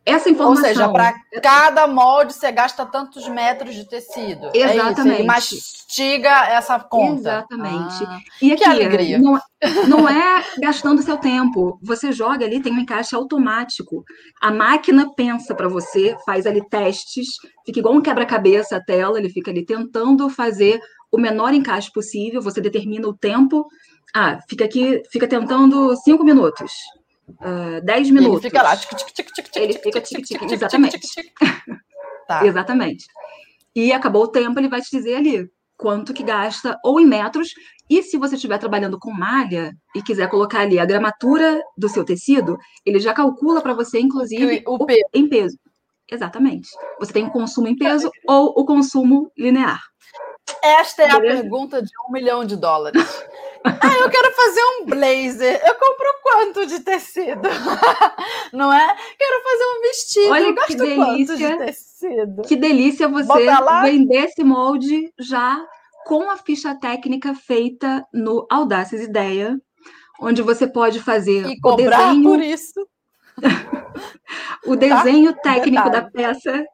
[0.09, 0.63] Essa informação.
[0.63, 4.51] Ou seja, para cada molde você gasta tantos metros de tecido.
[4.55, 5.11] Exatamente.
[5.11, 7.21] É Ele mastiga essa conta.
[7.21, 8.05] Exatamente.
[8.05, 9.19] Ah, e aqui, que alegria.
[9.19, 9.39] Não,
[9.87, 11.79] não é gastando seu tempo.
[11.83, 14.05] Você joga ali, tem um encaixe automático.
[14.41, 17.37] A máquina pensa para você, faz ali testes,
[17.67, 20.81] fica igual um quebra-cabeça a tela, ele fica ali tentando fazer
[21.13, 23.67] o menor encaixe possível, você determina o tempo.
[24.15, 26.73] Ah, fica aqui, fica tentando cinco minutos
[27.29, 28.45] uh, 10 minutos.
[28.45, 28.75] ele fica lá.
[29.57, 30.99] Ele fica tic-tic, exatamente.
[32.27, 32.45] Tá.
[32.45, 33.07] Exatamente.
[33.75, 35.49] E acabou o tempo, ele vai te dizer ali
[35.79, 37.55] quanto que gasta, ou em metros,
[37.89, 42.05] e se você estiver trabalhando com malha e quiser colocar ali a gramatura do seu
[42.05, 45.01] tecido, ele já calcula para você, inclusive, o, peso.
[45.15, 45.57] em peso.
[46.11, 46.69] Exatamente.
[46.99, 49.81] Você tem o consumo em peso ou o consumo linear.
[50.69, 51.39] Esta é Beleza?
[51.39, 53.25] a pergunta de um milhão de dólares.
[53.65, 55.61] Ah, eu quero fazer um blazer.
[55.65, 57.49] Eu compro quanto de tecido?
[58.53, 58.97] Não é?
[59.19, 60.31] Quero fazer um vestido.
[60.31, 61.37] Olha que delícia.
[61.37, 62.43] de tecido?
[62.43, 63.47] Que delícia você
[63.83, 65.65] vender esse molde já
[66.07, 69.61] com a ficha técnica feita no Audaces Ideia,
[70.21, 72.89] onde você pode fazer e o desenho por isso.
[74.67, 75.41] o desenho tá?
[75.43, 76.65] técnico da peça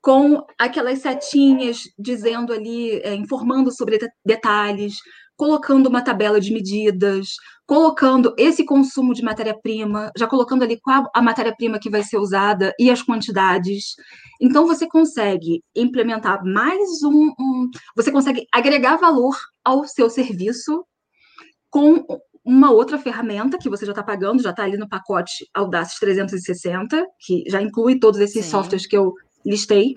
[0.00, 4.96] com aquelas setinhas dizendo ali, é, informando sobre detalhes,
[5.36, 7.28] colocando uma tabela de medidas,
[7.64, 12.74] colocando esse consumo de matéria-prima, já colocando ali qual a matéria-prima que vai ser usada
[12.78, 13.94] e as quantidades.
[14.40, 17.70] Então, você consegue implementar mais um, um.
[17.94, 20.84] Você consegue agregar valor ao seu serviço
[21.70, 22.04] com
[22.44, 27.06] uma outra ferramenta que você já está pagando, já está ali no pacote Audaces 360,
[27.20, 28.50] que já inclui todos esses Sim.
[28.50, 29.12] softwares que eu
[29.44, 29.94] listei.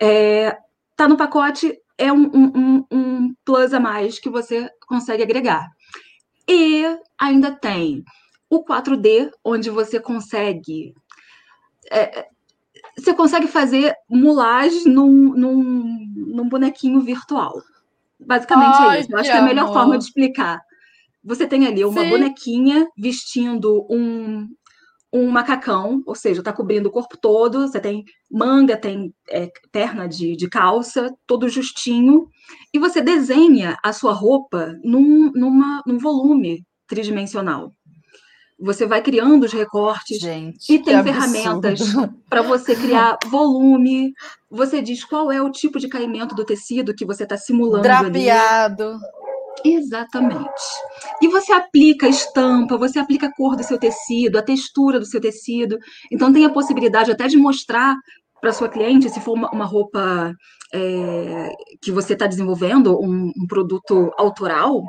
[0.00, 0.58] Está é,
[0.96, 5.70] tá no pacote é um, um, um plus a mais que você consegue agregar.
[6.48, 6.84] E
[7.18, 8.04] ainda tem
[8.50, 10.94] o 4D, onde você consegue.
[11.90, 12.26] É,
[12.98, 17.54] você consegue fazer mulagem num, num, num bonequinho virtual.
[18.18, 19.12] Basicamente é Ai, é isso.
[19.12, 20.60] Eu acho que é a melhor forma de explicar.
[21.24, 22.10] Você tem ali uma Sim.
[22.10, 24.48] bonequinha vestindo um,
[25.12, 30.08] um macacão, ou seja, está cobrindo o corpo todo, você tem manga, tem é, perna
[30.08, 32.28] de, de calça, todo justinho,
[32.72, 37.70] e você desenha a sua roupa num, numa, num volume tridimensional.
[38.58, 41.80] Você vai criando os recortes Gente, e tem ferramentas
[42.30, 44.12] para você criar volume.
[44.48, 47.82] Você diz qual é o tipo de caimento do tecido que você está simulando.
[47.82, 48.84] Drapeado.
[48.84, 49.21] Ali.
[49.64, 50.62] Exatamente.
[51.20, 55.06] E você aplica a estampa, você aplica a cor do seu tecido, a textura do
[55.06, 55.78] seu tecido.
[56.10, 57.94] Então, tem a possibilidade até de mostrar
[58.40, 60.34] para sua cliente, se for uma, roupa
[60.74, 64.82] é, que você está desenvolvendo, um, um, produto autoral,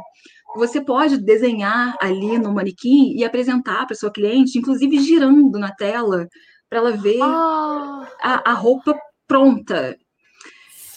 [0.56, 6.28] você pode desenhar ali no manequim e apresentar para sua cliente, inclusive girando na tela,
[6.68, 8.08] para ela ver ah.
[8.20, 8.98] a, a roupa
[9.28, 9.96] pronta.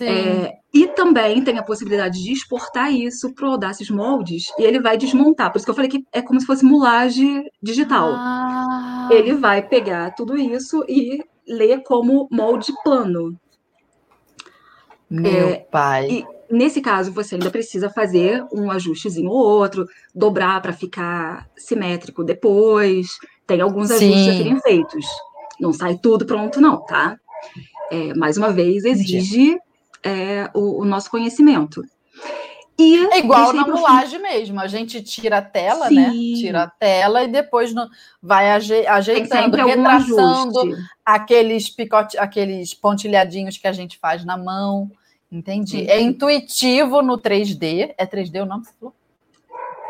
[0.00, 4.78] É, e também tem a possibilidade de exportar isso para o Audacious Moldes e ele
[4.78, 5.50] vai desmontar.
[5.50, 8.10] Por isso que eu falei que é como se fosse mulagem digital.
[8.14, 9.08] Ah.
[9.10, 13.40] Ele vai pegar tudo isso e ler como molde plano.
[15.08, 16.10] Meu é, pai.
[16.10, 22.22] E nesse caso, você ainda precisa fazer um ajustezinho ou outro, dobrar para ficar simétrico
[22.22, 23.16] depois.
[23.46, 24.12] Tem alguns Sim.
[24.12, 25.06] ajustes a serem feitos.
[25.58, 27.16] Não sai tudo pronto, não, tá?
[27.90, 29.56] É, mais uma vez, exige
[30.03, 31.84] é, o, o, nosso conhecimento.
[32.78, 36.11] E é igual na mulagem mesmo, a gente tira a tela, né?
[36.11, 36.34] Sim.
[36.34, 36.40] né?
[36.40, 37.88] Tira a tela e depois no,
[38.22, 44.90] vai aje, ajeitando, retraçando aqueles picote, aqueles pontilhadinhos que a gente faz na mão.
[45.32, 45.88] Entendi.
[45.88, 47.94] É intuitivo no 3D.
[47.97, 48.64] É 3D o nome?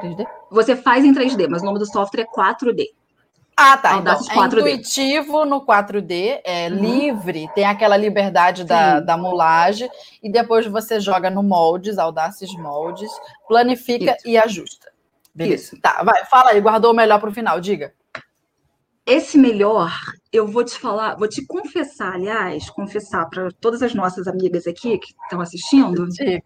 [0.00, 0.26] 3D?
[0.50, 2.86] Você faz em 3D, mas o nome do software é 4D.
[3.58, 3.96] Ah, tá.
[3.96, 6.74] Então, é intuitivo no 4D, é uhum.
[6.78, 9.88] livre, tem aquela liberdade da, da molagem,
[10.22, 13.10] e depois você joga no moldes, Audaces Moldes,
[13.48, 14.28] planifica Isso.
[14.28, 14.92] e ajusta.
[15.34, 15.62] Beleza.
[15.64, 15.80] Isso.
[15.80, 17.94] Tá, vai, fala aí, guardou o melhor para o final, diga.
[19.06, 19.90] Esse melhor,
[20.30, 24.98] eu vou te falar, vou te confessar, aliás, confessar para todas as nossas amigas aqui
[24.98, 26.06] que estão assistindo.
[26.08, 26.42] Diga.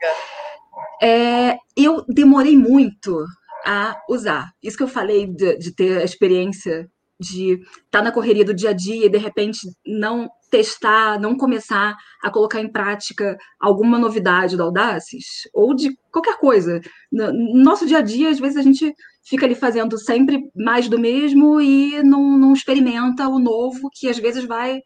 [1.02, 3.24] É, eu demorei muito
[3.66, 4.52] a usar.
[4.62, 6.88] Isso que eu falei de, de ter a experiência
[7.20, 11.36] de estar tá na correria do dia a dia e de repente não testar, não
[11.36, 16.80] começar a colocar em prática alguma novidade do Audaces ou de qualquer coisa.
[17.12, 18.92] No nosso dia a dia, às vezes a gente
[19.22, 24.18] fica ali fazendo sempre mais do mesmo e não, não experimenta o novo que às
[24.18, 24.80] vezes vai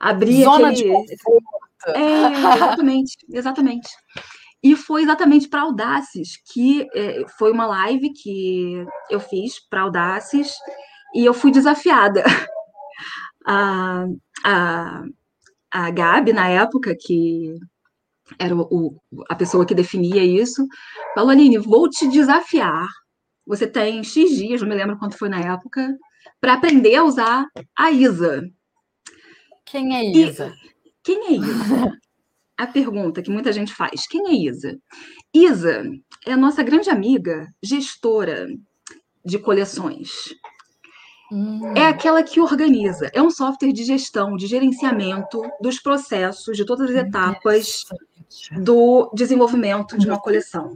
[0.00, 0.84] abrir Zona aquele...
[0.84, 1.66] de conforto.
[1.88, 3.88] É, exatamente, exatamente.
[4.62, 10.54] E foi exatamente para Audaces, que é, foi uma live que eu fiz para Audaces
[11.14, 12.22] e eu fui desafiada.
[13.48, 14.04] A,
[14.44, 15.04] a,
[15.70, 17.54] a Gabi, na época, que
[18.38, 20.66] era o, a pessoa que definia isso,
[21.14, 22.88] falou: Aline, vou te desafiar.
[23.46, 25.96] Você tem X dias, não me lembro quanto foi na época,
[26.40, 27.46] para aprender a usar
[27.78, 28.42] a Isa.
[29.64, 30.52] Quem é Isa?
[30.84, 31.98] E, quem é Isa?
[32.56, 34.76] a pergunta que muita gente faz: quem é Isa?
[35.32, 35.84] Isa
[36.26, 38.48] é a nossa grande amiga, gestora
[39.24, 40.34] de coleções.
[41.30, 41.72] Hum.
[41.76, 46.90] É aquela que organiza, é um software de gestão, de gerenciamento dos processos, de todas
[46.90, 47.84] as etapas
[48.52, 50.74] do desenvolvimento de uma coleção.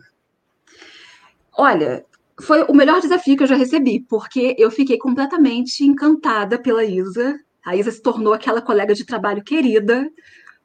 [1.56, 2.04] Olha,
[2.40, 7.38] foi o melhor desafio que eu já recebi, porque eu fiquei completamente encantada pela Isa.
[7.64, 10.10] A Isa se tornou aquela colega de trabalho querida,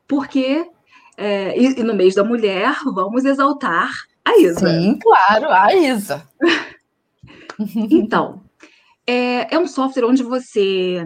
[0.08, 0.66] porque,
[1.18, 3.92] é, e, e no mês da mulher, vamos exaltar
[4.24, 4.68] a Isa.
[4.68, 6.28] Sim, claro, a Isa.
[7.92, 8.42] então,
[9.08, 11.04] é, é um software onde você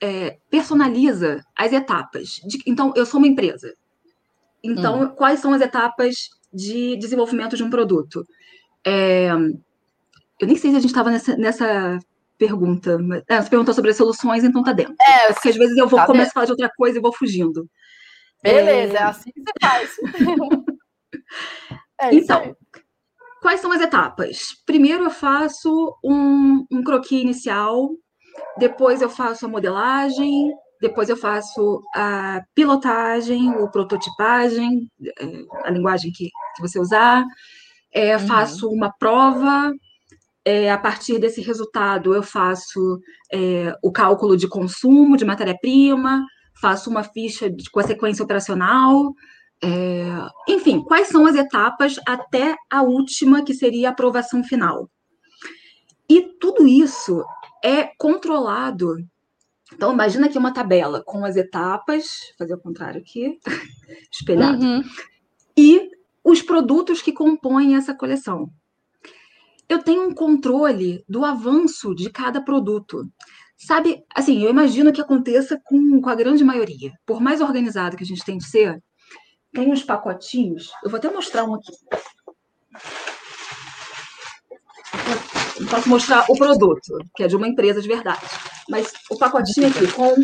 [0.00, 2.40] é, personaliza as etapas.
[2.46, 3.74] De, então, eu sou uma empresa.
[4.62, 5.08] Então, hum.
[5.08, 8.26] quais são as etapas de desenvolvimento de um produto?
[8.84, 11.98] É, eu nem sei se a gente estava nessa, nessa
[12.38, 12.98] pergunta.
[12.98, 14.94] Mas, é, você perguntou sobre as soluções, então tá dentro.
[15.00, 17.12] É, porque às vezes eu vou tá começar a falar de outra coisa e vou
[17.12, 17.68] fugindo.
[18.42, 19.96] Beleza, é, é assim que você faz.
[22.00, 22.56] é então,
[23.42, 24.54] Quais são as etapas?
[24.64, 27.90] Primeiro eu faço um, um croquis inicial,
[28.56, 34.88] depois eu faço a modelagem, depois eu faço a pilotagem ou prototipagem,
[35.18, 37.24] é, a linguagem que, que você usar,
[37.92, 38.26] é, uhum.
[38.28, 39.72] faço uma prova,
[40.44, 43.00] é, a partir desse resultado eu faço
[43.32, 46.24] é, o cálculo de consumo de matéria-prima,
[46.60, 49.12] faço uma ficha de, com a sequência operacional,
[49.64, 50.04] é,
[50.48, 54.90] enfim, quais são as etapas até a última, que seria a aprovação final?
[56.08, 57.24] E tudo isso
[57.64, 58.96] é controlado.
[59.72, 62.06] Então, imagina aqui uma tabela com as etapas,
[62.36, 63.38] fazer o contrário aqui,
[64.12, 64.82] espelhado, uhum.
[65.56, 65.88] e
[66.24, 68.50] os produtos que compõem essa coleção.
[69.68, 73.08] Eu tenho um controle do avanço de cada produto.
[73.56, 76.92] Sabe, assim, eu imagino que aconteça com, com a grande maioria.
[77.06, 78.82] Por mais organizado que a gente tem de ser,
[79.52, 80.70] tem uns pacotinhos.
[80.82, 81.72] Eu vou até mostrar um aqui.
[85.60, 88.20] Eu posso mostrar o produto, que é de uma empresa de verdade.
[88.68, 90.14] Mas o pacotinho aqui com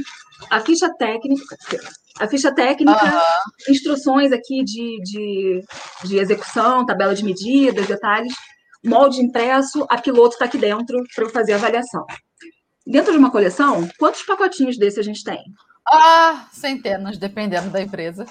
[0.50, 1.56] a ficha técnica,
[2.18, 3.72] a ficha técnica, uhum.
[3.72, 5.64] instruções aqui de, de,
[6.04, 8.34] de execução, tabela de medidas, detalhes,
[8.84, 12.04] molde impresso, a piloto está aqui dentro para eu fazer a avaliação.
[12.86, 15.42] Dentro de uma coleção, quantos pacotinhos desse a gente tem?
[15.86, 18.26] Ah, centenas, dependendo da empresa.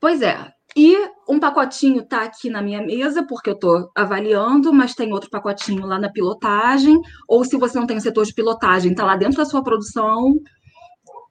[0.00, 0.50] Pois é.
[0.76, 0.96] E
[1.28, 5.84] um pacotinho está aqui na minha mesa, porque eu estou avaliando, mas tem outro pacotinho
[5.84, 6.98] lá na pilotagem,
[7.28, 10.32] ou se você não tem o setor de pilotagem, está lá dentro da sua produção,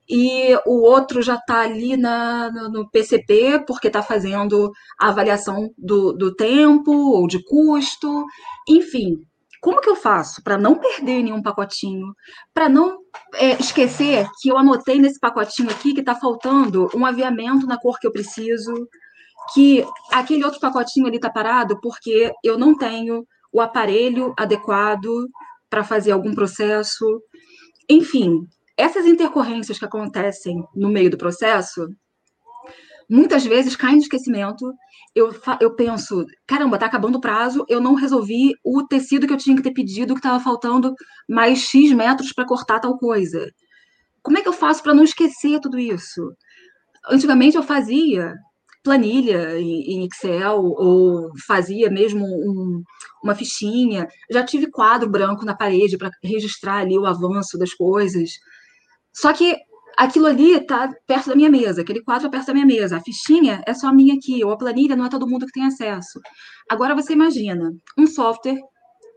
[0.09, 6.11] e o outro já está ali na, no PCP, porque está fazendo a avaliação do,
[6.13, 8.25] do tempo ou de custo,
[8.67, 9.23] enfim.
[9.61, 12.13] Como que eu faço para não perder nenhum pacotinho?
[12.53, 12.99] Para não
[13.35, 17.99] é, esquecer que eu anotei nesse pacotinho aqui que está faltando um aviamento na cor
[17.99, 18.73] que eu preciso,
[19.53, 25.27] que aquele outro pacotinho ali está parado porque eu não tenho o aparelho adequado
[25.69, 27.21] para fazer algum processo.
[27.89, 28.47] Enfim,
[28.77, 31.87] essas intercorrências que acontecem no meio do processo,
[33.09, 34.71] muitas vezes cai no esquecimento.
[35.15, 39.37] Eu, eu penso, caramba, tá acabando o prazo, eu não resolvi o tecido que eu
[39.37, 40.93] tinha que ter pedido, que estava faltando
[41.27, 43.51] mais X metros para cortar tal coisa.
[44.21, 46.31] Como é que eu faço para não esquecer tudo isso?
[47.09, 48.35] Antigamente eu fazia
[48.83, 52.81] planilha em Excel ou fazia mesmo um,
[53.23, 54.07] uma fichinha.
[54.31, 58.31] Já tive quadro branco na parede para registrar ali o avanço das coisas.
[59.13, 59.57] Só que
[59.97, 63.01] aquilo ali está perto da minha mesa, aquele quadro é perto da minha mesa, a
[63.01, 66.19] fichinha é só minha aqui, ou a planilha não é todo mundo que tem acesso.
[66.69, 68.59] Agora você imagina um software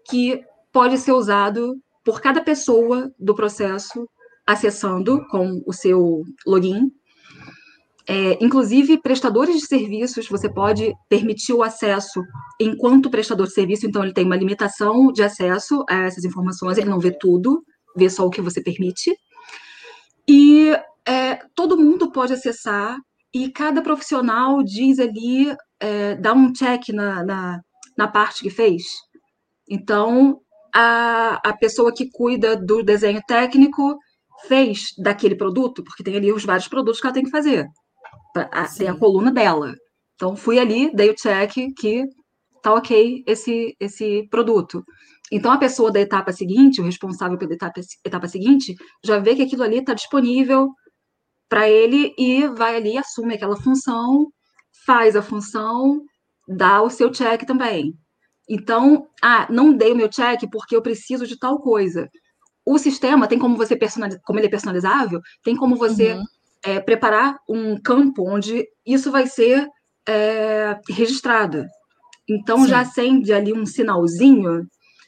[0.08, 0.40] que
[0.72, 4.08] pode ser usado por cada pessoa do processo
[4.46, 6.90] acessando com o seu login.
[8.08, 12.20] É, inclusive, prestadores de serviços, você pode permitir o acesso
[12.60, 16.90] enquanto prestador de serviço, então ele tem uma limitação de acesso a essas informações, ele
[16.90, 17.62] não vê tudo,
[17.96, 19.14] vê só o que você permite.
[20.28, 20.70] E
[21.06, 22.96] é, todo mundo pode acessar,
[23.34, 27.60] e cada profissional diz ali, é, dá um check na, na,
[27.96, 28.82] na, parte que fez.
[29.68, 30.38] Então,
[30.74, 33.96] a, a pessoa que cuida do desenho técnico
[34.46, 37.66] fez daquele produto, porque tem ali os vários produtos que ela tem que fazer.
[38.76, 39.74] Tem a coluna dela.
[40.14, 42.04] Então, fui ali, dei o check que
[42.62, 44.84] tá ok esse, esse produto.
[45.34, 49.40] Então, a pessoa da etapa seguinte, o responsável pela etapa, etapa seguinte, já vê que
[49.40, 50.68] aquilo ali está disponível
[51.48, 54.30] para ele e vai ali, assume aquela função,
[54.84, 56.02] faz a função,
[56.46, 57.94] dá o seu check também.
[58.46, 62.10] Então, ah, não dei o meu check porque eu preciso de tal coisa.
[62.66, 66.24] O sistema tem como você personalizar, como ele é personalizável, tem como você uhum.
[66.62, 69.66] é, preparar um campo onde isso vai ser
[70.06, 71.64] é, registrado.
[72.28, 72.68] Então Sim.
[72.68, 74.66] já acende ali um sinalzinho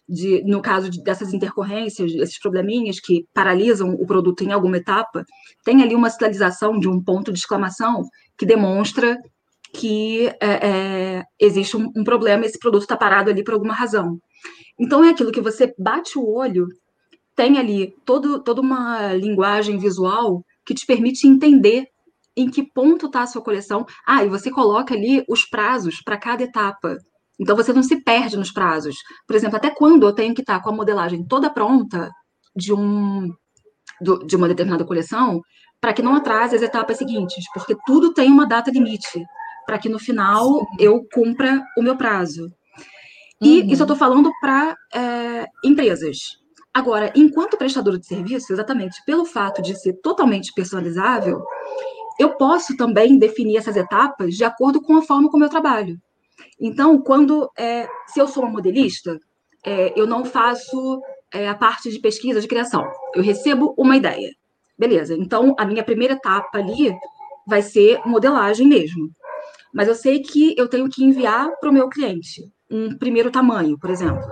[0.08, 5.24] de, no caso de, dessas intercorrências, esses probleminhas que paralisam o produto em alguma etapa,
[5.64, 8.02] tem ali uma sinalização de um ponto de exclamação
[8.36, 9.18] que demonstra
[9.72, 14.18] que é, é, existe um, um, problema, esse produto está parado ali por alguma razão.
[14.78, 16.68] Então é aquilo que você bate o olho,
[17.34, 21.88] tem ali todo, toda uma linguagem visual que te permite entender
[22.36, 23.84] em que ponto está a sua coleção.
[24.06, 26.98] Ah, e você coloca ali os prazos para cada etapa.
[27.38, 28.96] Então você não se perde nos prazos.
[29.26, 32.10] Por exemplo, até quando eu tenho que estar com a modelagem toda pronta
[32.54, 33.32] de um
[34.26, 35.40] de uma determinada coleção,
[35.80, 39.24] para que não atrase as etapas seguintes, porque tudo tem uma data limite,
[39.66, 40.66] para que no final Sim.
[40.80, 42.50] eu cumpra o meu prazo.
[43.40, 43.66] E uhum.
[43.68, 46.16] isso eu estou falando para é, empresas.
[46.72, 51.44] Agora, enquanto prestador de serviço, exatamente pelo fato de ser totalmente personalizável,
[52.18, 55.98] eu posso também definir essas etapas de acordo com a forma como eu trabalho.
[56.60, 59.18] Então, quando é, se eu sou uma modelista,
[59.64, 61.00] é, eu não faço
[61.32, 62.86] é, a parte de pesquisa de criação.
[63.14, 64.30] Eu recebo uma ideia.
[64.78, 65.14] Beleza.
[65.14, 66.94] Então, a minha primeira etapa ali
[67.46, 69.10] vai ser modelagem mesmo.
[69.72, 73.78] Mas eu sei que eu tenho que enviar para o meu cliente um primeiro tamanho,
[73.78, 74.24] por exemplo.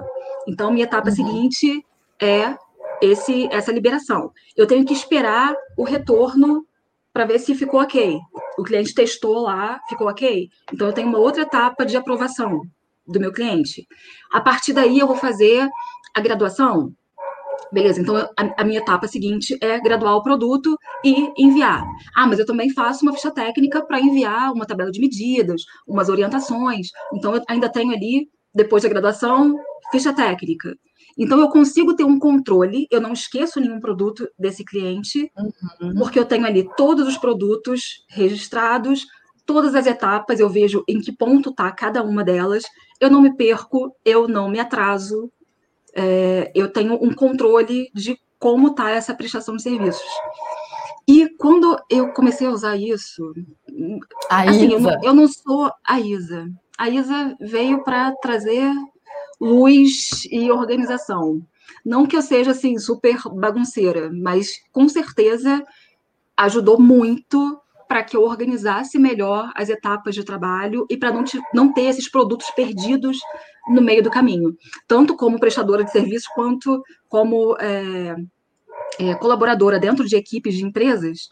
[0.46, 1.14] Então, minha etapa uhum.
[1.14, 1.84] seguinte
[2.20, 2.56] é
[3.00, 4.32] esse, essa liberação.
[4.56, 6.66] Eu tenho que esperar o retorno
[7.12, 8.18] para ver se ficou ok.
[8.58, 10.48] O cliente testou lá, ficou ok.
[10.72, 12.62] Então, eu tenho uma outra etapa de aprovação
[13.06, 13.86] do meu cliente.
[14.32, 15.68] A partir daí, eu vou fazer
[16.14, 16.92] a graduação.
[17.70, 21.82] Beleza, então a, a, minha etapa seguinte é graduar o produto e enviar.
[22.14, 26.10] Ah, mas eu também faço uma ficha técnica para enviar uma tabela de medidas, umas
[26.10, 26.88] orientações.
[27.14, 29.56] Então, eu ainda tenho ali, depois da graduação,
[29.90, 30.76] ficha técnica.
[31.18, 35.94] Então, eu consigo ter um controle, eu não esqueço nenhum produto desse cliente, uhum.
[35.96, 39.06] porque eu tenho ali todos os produtos registrados,
[39.44, 42.64] todas as etapas, eu vejo em que ponto está cada uma delas,
[43.00, 45.30] eu não me perco, eu não me atraso,
[45.94, 50.08] é, eu tenho um controle de como está essa prestação de serviços.
[51.06, 53.32] E quando eu comecei a usar isso,
[54.30, 56.50] a assim, eu, não, eu não sou a Isa.
[56.78, 58.72] A Isa veio para trazer
[59.42, 61.42] luz e organização.
[61.84, 65.64] Não que eu seja assim super bagunceira, mas com certeza
[66.36, 71.72] ajudou muito para que eu organizasse melhor as etapas de trabalho e para não, não
[71.72, 73.18] ter esses produtos perdidos
[73.68, 78.14] no meio do caminho, tanto como prestadora de serviço quanto como é,
[79.00, 81.28] é, colaboradora dentro de equipes de empresas.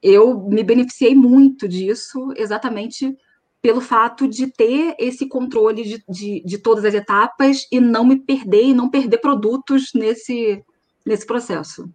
[0.00, 3.16] Eu me beneficiei muito disso, exatamente
[3.60, 8.16] pelo fato de ter esse controle de, de, de, todas as etapas e não me
[8.16, 10.64] perder e não perder produtos nesse,
[11.04, 11.90] nesse processo.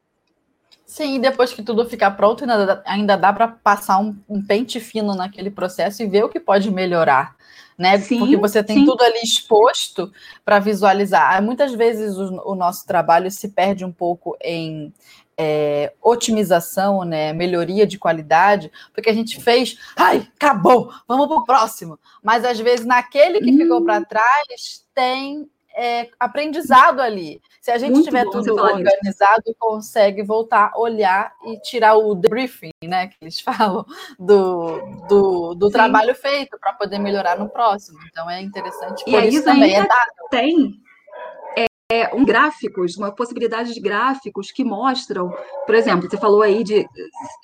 [0.86, 4.41] Sim, e depois que tudo ficar pronto, ainda dá, ainda dá para passar um, um,
[4.45, 7.36] pente fino naquele processo e ver o que pode melhorar,
[7.78, 7.97] né?
[7.97, 8.86] Sim, Porque você tem sim.
[8.86, 10.11] tudo ali exposto
[10.43, 11.41] para visualizar.
[11.41, 14.93] Muitas vezes o, o, nosso trabalho se perde um pouco em
[15.38, 21.45] é, otimização, né, melhoria de qualidade, porque a gente fez, ai, acabou, vamos para o
[21.45, 21.99] próximo.
[22.21, 23.57] Mas às vezes naquele que hum.
[23.57, 27.41] ficou para trás tem é, aprendizado ali.
[27.59, 29.55] Se a gente Muito tiver tudo organizado, isso.
[29.57, 33.86] consegue voltar, olhar e tirar o debriefing, né, que eles falam,
[34.19, 37.99] do, do, do trabalho feito para poder melhorar no próximo.
[38.09, 39.03] Então é interessante.
[39.03, 40.29] Por e isso também é dado.
[40.29, 40.79] Tem
[41.94, 45.32] é, um gráficos, uma possibilidade de gráficos que mostram,
[45.64, 46.80] por exemplo, você falou aí de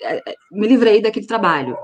[0.02, 1.78] é, é, me livrei daquele trabalho.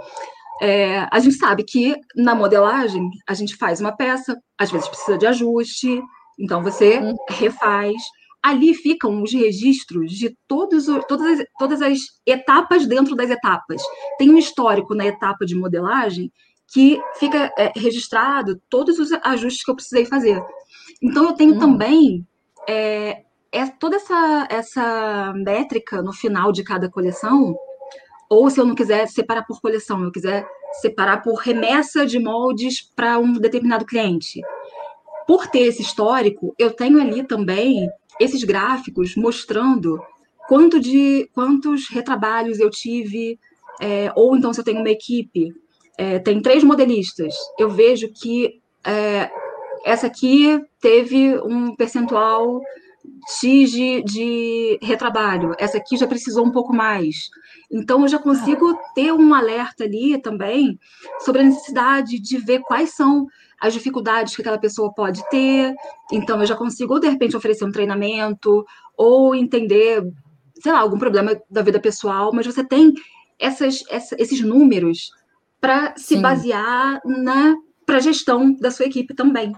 [0.60, 5.16] É, a gente sabe que na modelagem a gente faz uma peça, às vezes precisa
[5.16, 6.02] de ajuste,
[6.40, 7.16] então você uhum.
[7.30, 8.02] refaz.
[8.42, 13.82] Ali ficam os registros de todos, todas, as, todas as etapas dentro das etapas.
[14.18, 16.32] Tem um histórico na etapa de modelagem
[16.72, 20.44] que fica é, registrado todos os ajustes que eu precisei fazer.
[21.02, 21.60] Então, eu tenho uhum.
[21.60, 22.26] também
[22.68, 27.56] é, é toda essa, essa métrica no final de cada coleção,
[28.30, 30.48] ou se eu não quiser separar por coleção, eu quiser
[30.82, 34.42] separar por remessa de moldes para um determinado cliente.
[35.28, 37.90] Por ter esse histórico, eu tenho ali também
[38.20, 40.00] esses gráficos mostrando
[40.48, 43.40] quanto de quantos retrabalhos eu tive,
[43.82, 45.54] é, ou então se eu tenho uma equipe,
[45.98, 49.32] é, tem três modelistas, eu vejo que é,
[49.86, 52.60] essa aqui teve um percentual
[53.40, 57.30] X de, de, retrabalho, essa aqui já precisou um pouco mais.
[57.72, 60.80] Então, eu já consigo ter um alerta ali também
[61.20, 63.28] sobre a necessidade de ver quais são
[63.62, 65.74] as dificuldades que aquela pessoa pode ter.
[66.12, 68.66] Então, eu já consigo, ou de repente, oferecer um treinamento,
[68.98, 70.04] ou entender,
[70.62, 72.92] sei lá, algum problema da vida pessoal, mas você tem
[73.40, 75.12] essas, essa, esses números
[75.62, 76.22] para se Sim.
[76.22, 77.56] basear na
[77.86, 79.54] para gestão da sua equipe também.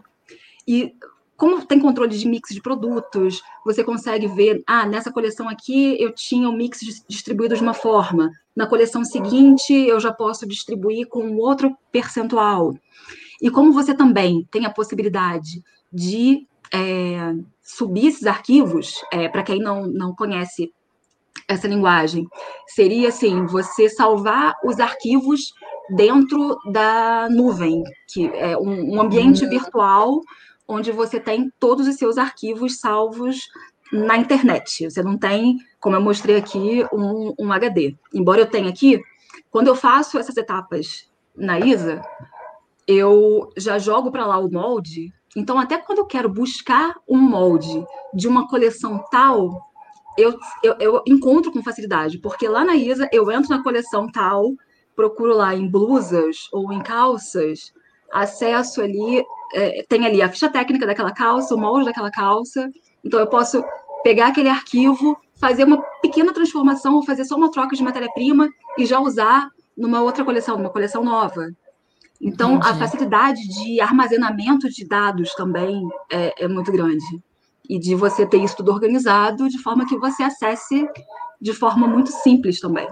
[0.67, 0.93] E
[1.37, 6.11] como tem controle de mix de produtos, você consegue ver, ah, nessa coleção aqui eu
[6.11, 11.07] tinha o um mix distribuído de uma forma, na coleção seguinte eu já posso distribuir
[11.07, 12.73] com outro percentual.
[13.39, 15.63] E como você também tem a possibilidade
[15.93, 20.73] de é, subir esses arquivos, é, para quem não, não conhece
[21.47, 22.27] essa linguagem,
[22.67, 25.53] seria assim, você salvar os arquivos
[25.95, 29.49] dentro da nuvem, que é um, um ambiente uhum.
[29.51, 30.21] virtual
[30.67, 33.47] onde você tem todos os seus arquivos salvos
[33.91, 34.89] na internet.
[34.89, 37.95] Você não tem, como eu mostrei aqui, um, um HD.
[38.13, 39.01] Embora eu tenha aqui,
[39.49, 42.01] quando eu faço essas etapas na ISA,
[42.87, 45.13] eu já jogo para lá o molde.
[45.35, 49.67] Então, até quando eu quero buscar um molde de uma coleção tal,
[50.17, 54.53] eu, eu, eu encontro com facilidade, porque lá na ISA eu entro na coleção tal,
[54.95, 57.71] procuro lá em blusas ou em calças,
[58.11, 62.69] acesso ali é, tem ali a ficha técnica daquela calça, o molde daquela calça.
[63.03, 63.63] Então, eu posso
[64.03, 68.85] pegar aquele arquivo, fazer uma pequena transformação, ou fazer só uma troca de matéria-prima e
[68.85, 71.49] já usar numa outra coleção, numa coleção nova.
[72.19, 72.69] Então, Entendi.
[72.69, 77.05] a facilidade de armazenamento de dados também é, é, muito grande.
[77.69, 80.87] E de você ter isso tudo organizado de forma que você acesse
[81.39, 82.87] de forma muito simples também.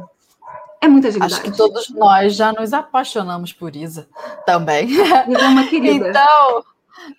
[0.86, 1.34] É muita agilidade.
[1.34, 4.08] Acho que todos nós já nos apaixonamos por Isa
[4.46, 4.86] também.
[5.28, 6.10] Isa é uma querida.
[6.10, 6.64] Então,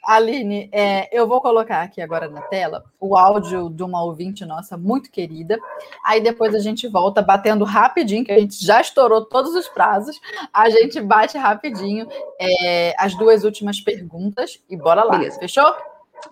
[0.07, 4.77] Aline, é, eu vou colocar aqui agora na tela o áudio de uma ouvinte nossa
[4.77, 5.59] muito querida.
[6.05, 10.21] Aí depois a gente volta batendo rapidinho, que a gente já estourou todos os prazos.
[10.55, 12.07] A gente bate rapidinho
[12.41, 15.19] é, as duas últimas perguntas e bora lá.
[15.19, 15.41] Beleza.
[15.41, 15.75] Fechou?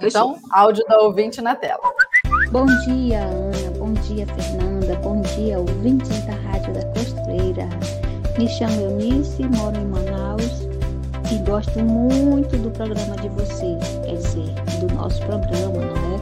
[0.00, 1.82] Então, áudio da ouvinte na tela.
[2.52, 3.70] Bom dia, Ana.
[3.76, 4.73] Bom dia, Fernanda.
[4.84, 7.66] Bom dia, ouvintes da Rádio da Costureira.
[8.38, 10.68] Me chamo Eunice, moro em Manaus
[11.32, 16.18] e gosto muito do programa de vocês, quer dizer, do nosso programa, não é?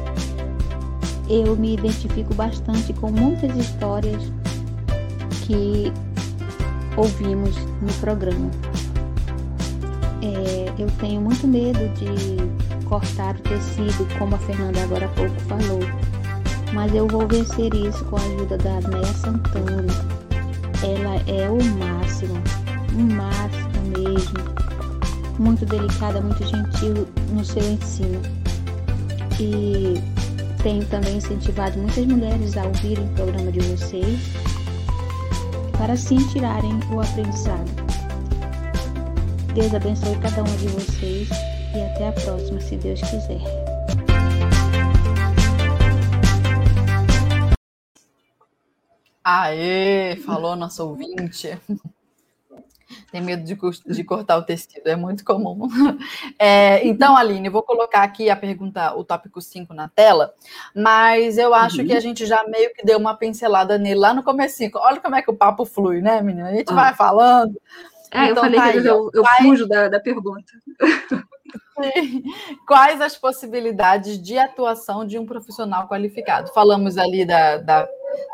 [1.28, 4.22] Eu me identifico bastante com muitas histórias
[5.44, 5.92] que
[6.96, 8.48] ouvimos no programa.
[10.22, 15.34] É, eu tenho muito medo de cortar o tecido, como a Fernanda agora há pouco
[15.40, 15.80] falou
[16.72, 19.92] mas eu vou vencer isso com a ajuda da Néia Santana.
[20.82, 22.34] Ela é o máximo,
[22.94, 24.38] o máximo mesmo.
[25.38, 28.20] Muito delicada, muito gentil no seu ensino.
[29.38, 29.94] E
[30.62, 34.20] tenho também incentivado muitas mulheres a ouvirem o programa de vocês
[35.76, 37.70] para assim tirarem o aprendizado.
[39.54, 41.28] Deus abençoe cada uma de vocês
[41.74, 43.61] e até a próxima, se Deus quiser.
[49.24, 51.58] Aê, falou nosso ouvinte.
[53.10, 53.56] Tem medo de,
[53.86, 55.68] de cortar o tecido, é muito comum.
[56.38, 60.34] É, então, Aline, eu vou colocar aqui a pergunta, o tópico 5 na tela,
[60.74, 61.86] mas eu acho uhum.
[61.86, 64.62] que a gente já meio que deu uma pincelada nele lá no começo.
[64.74, 66.48] Olha como é que o papo flui, né, menina?
[66.48, 66.74] A gente ah.
[66.74, 67.60] vai falando.
[68.10, 70.52] É, então, eu falei tá que aí, eu, eu fujo da, da pergunta.
[72.66, 76.52] Quais as possibilidades de atuação de um profissional qualificado?
[76.52, 77.88] Falamos ali da, da,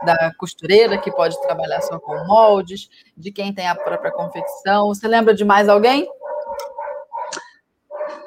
[0.05, 4.89] da, costureira, que pode trabalhar só com moldes, de quem tem a própria confecção.
[4.89, 6.09] Você lembra de mais alguém?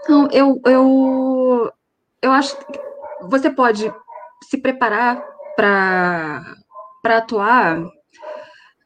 [0.08, 1.72] Não, eu, eu,
[2.22, 2.80] eu acho que
[3.22, 3.94] você pode
[4.50, 5.24] se preparar
[5.56, 6.44] para
[7.06, 7.84] atuar,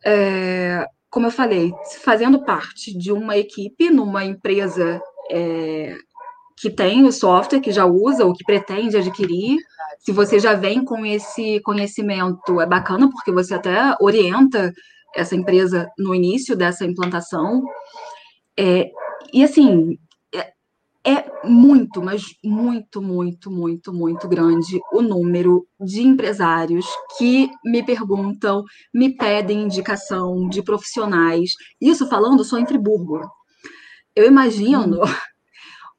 [0.05, 1.73] é, como eu falei,
[2.03, 5.01] fazendo parte de uma equipe numa empresa
[5.32, 5.95] é,
[6.58, 9.58] que tem o software, que já usa ou que pretende adquirir.
[9.99, 14.74] Se você já vem com esse conhecimento, é bacana, porque você até orienta
[15.16, 17.64] essa empresa no início dessa implantação.
[18.58, 18.89] É,
[19.34, 19.97] e assim,
[20.34, 20.53] é,
[21.03, 26.86] é muito, mas muito, muito, muito, muito grande o número de empresários
[27.18, 31.51] que me perguntam, me pedem indicação de profissionais.
[31.82, 33.22] Isso falando só em Friburgo.
[34.16, 35.06] Eu imagino hum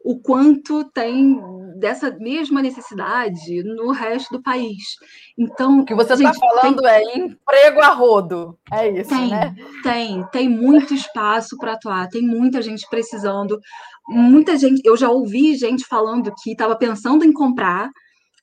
[0.06, 1.36] o quanto tem
[1.80, 4.84] dessa mesma necessidade no resto do país.
[5.36, 6.90] Então, o que você está falando tem...
[6.90, 9.54] é emprego a rodo, é isso, tem, né?
[9.82, 13.58] Tem, tem muito espaço para atuar, tem muita gente precisando,
[14.08, 14.80] muita gente.
[14.84, 17.90] Eu já ouvi gente falando que estava pensando em comprar,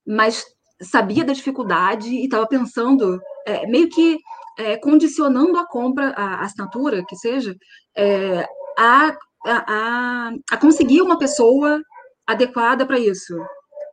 [0.06, 0.44] mas
[0.82, 4.20] sabia da dificuldade e estava pensando, é, meio que
[4.60, 7.56] é, condicionando a compra, a assinatura, que seja,
[7.96, 8.46] é,
[8.78, 11.82] a a, a, conseguir uma pessoa
[12.26, 13.36] adequada para isso.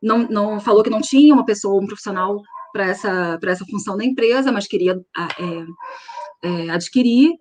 [0.03, 2.41] Não, não falou que não tinha uma pessoa, um profissional
[2.73, 7.33] para essa, essa função da empresa, mas queria é, é, adquirir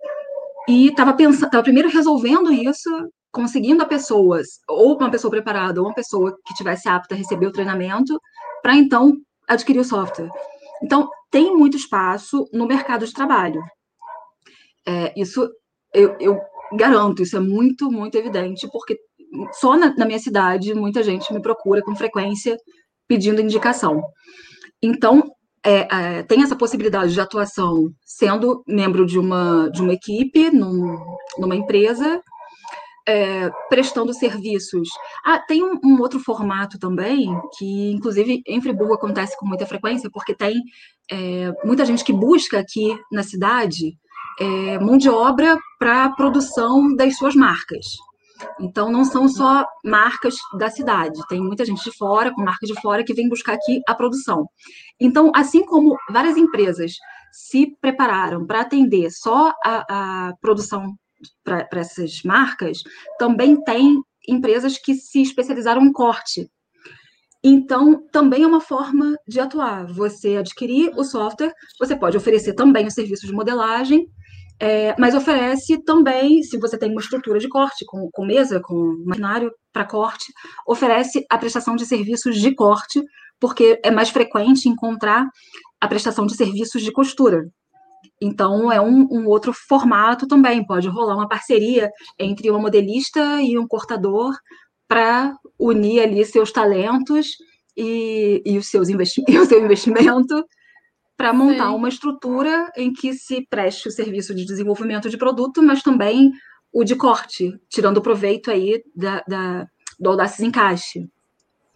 [0.67, 2.89] e estava pensando, estava primeiro resolvendo isso,
[3.31, 7.47] conseguindo a pessoas, ou uma pessoa preparada, ou uma pessoa que tivesse apta a receber
[7.47, 8.19] o treinamento,
[8.61, 10.29] para então adquirir o software.
[10.83, 13.61] Então, tem muito espaço no mercado de trabalho.
[14.85, 15.49] É, isso
[15.93, 16.39] eu, eu
[16.73, 18.97] garanto, isso é muito, muito evidente, porque
[19.53, 22.57] só na, na, minha cidade muita gente me procura com frequência
[23.07, 24.01] pedindo indicação.
[24.81, 25.31] Então,
[25.65, 30.97] é, é, tem essa possibilidade de atuação sendo membro de uma, de uma equipe, num,
[31.37, 32.21] numa empresa,
[33.07, 34.87] é, prestando serviços.
[35.25, 40.09] Ah, tem um, um, outro formato também, que inclusive em Friburgo acontece com muita frequência,
[40.13, 40.55] porque tem
[41.11, 43.97] é, muita gente que busca aqui na cidade
[44.39, 47.85] é, mão de obra para a produção das suas marcas.
[48.59, 52.79] Então, não são só marcas da cidade, tem muita gente de fora, com marcas de
[52.81, 54.47] fora, que vem buscar aqui a produção.
[54.99, 56.93] Então, assim como várias empresas
[57.31, 60.95] se prepararam para atender só a, a produção
[61.43, 62.79] para essas marcas,
[63.17, 66.49] também tem empresas que se especializaram em corte.
[67.43, 69.85] Então, também é uma forma de atuar.
[69.87, 74.07] Você adquirir o software, você pode oferecer também o serviço de modelagem
[74.59, 79.01] é, mas oferece também, se você tem uma estrutura de corte, com, com mesa, com
[79.05, 80.25] maquinário para corte,
[80.67, 83.01] oferece a prestação de serviços de corte,
[83.39, 85.25] porque é mais frequente encontrar
[85.79, 87.49] a prestação de serviços de costura.
[88.21, 93.57] Então, é um, um outro formato também, pode rolar uma parceria entre uma modelista e
[93.57, 94.35] um cortador
[94.89, 97.37] para unir ali seus talentos
[97.77, 100.43] e, e, os seus investi e o seu investimento
[101.19, 101.75] para montar Sim.
[101.75, 106.31] uma estrutura em que se preste o serviço de desenvolvimento de produto, mas também
[106.71, 109.67] o de corte, tirando proveito aí da, da,
[109.99, 111.09] do Audaces Encaixe.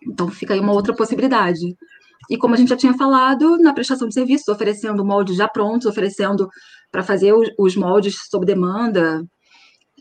[0.07, 1.75] Então fica aí uma outra possibilidade.
[2.29, 5.87] E como a gente já tinha falado, na prestação de serviços, oferecendo moldes já prontos,
[5.87, 6.47] oferecendo
[6.89, 9.25] para fazer os, os, moldes sob demanda.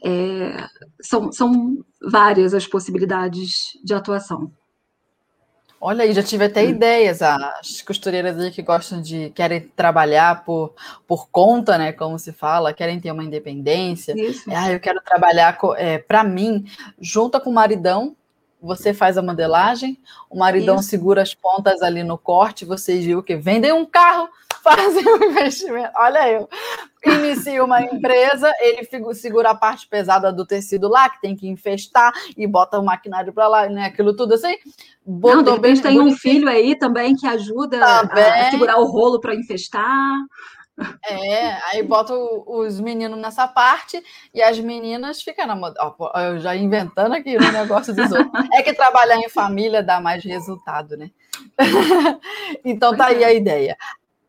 [0.05, 0.69] É,
[1.01, 4.53] são, são várias as possibilidades de atuação.
[5.85, 6.71] Olha aí, já tive até hum.
[6.71, 7.21] ideias.
[7.23, 10.73] As costureiras aí que gostam de, querem trabalhar por,
[11.09, 11.91] por conta, né?
[11.91, 14.15] Como se fala, querem ter uma independência.
[14.17, 14.49] Isso.
[14.49, 16.65] Ah, eu quero trabalhar é, para mim,
[17.01, 18.15] junta com o maridão.
[18.61, 19.99] Você faz a modelagem,
[20.31, 20.89] o maridão Isso.
[20.89, 24.29] segura as pontas ali no corte, vocês viram que vendem um carro,
[24.63, 25.91] fazem um investimento.
[25.97, 26.49] Olha eu.
[27.05, 32.13] Inicia uma empresa, ele segura a parte pesada do tecido lá, que tem que infestar,
[32.37, 33.87] e bota o maquinário para lá, né?
[33.87, 34.57] Aquilo tudo assim.
[35.05, 39.35] Não, de repente tem um filho aí também que ajuda a segurar o rolo para
[39.35, 40.17] infestar.
[41.07, 44.03] É, aí bota os meninos nessa parte
[44.33, 45.79] e as meninas ficam na moda.
[46.27, 48.49] Eu já inventando aqui o negócio dos outros.
[48.53, 51.11] É que trabalhar em família dá mais resultado, né?
[52.65, 53.77] então tá aí a ideia.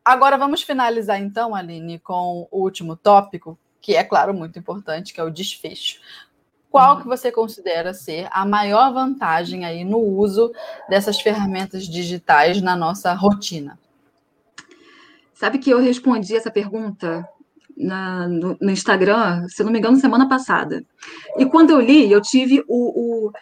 [0.04, 5.20] Agora vamos finalizar então, Aline, com o último tópico, que é, claro, muito importante, que
[5.20, 5.98] é o desfecho.
[6.70, 10.52] Qual que você considera ser a maior vantagem aí no uso
[10.88, 13.78] dessas ferramentas digitais na nossa rotina?
[15.32, 17.26] Sabe que eu respondi essa pergunta
[17.76, 20.84] na, no, no, Instagram, se não me engano, semana passada.
[21.38, 23.32] E quando eu li, eu tive o, o,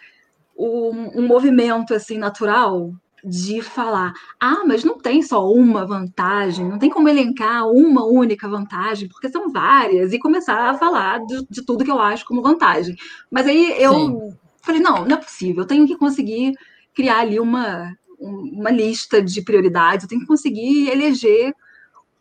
[0.55, 2.93] o, um movimento assim natural
[3.23, 8.47] de falar: ah, mas não tem só uma vantagem, não tem como elencar uma única
[8.49, 12.41] vantagem, porque são várias, e começar a falar de, de tudo que eu acho como
[12.41, 12.95] vantagem.
[13.31, 14.37] Mas aí eu Sim.
[14.61, 16.53] falei: não, não é possível, eu tenho que conseguir
[16.93, 21.53] criar ali uma, uma lista de prioridades, eu tenho que conseguir eleger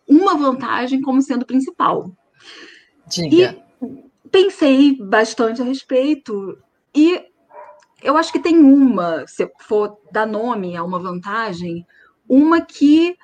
[0.08, 2.10] uma vantagem como sendo principal.
[3.08, 3.56] Diga.
[3.56, 3.62] E
[4.30, 6.58] pensei bastante a respeito,
[6.94, 7.20] e
[8.02, 11.86] eu acho que tem uma, se for dar nome a uma vantagem,
[12.28, 13.16] uma que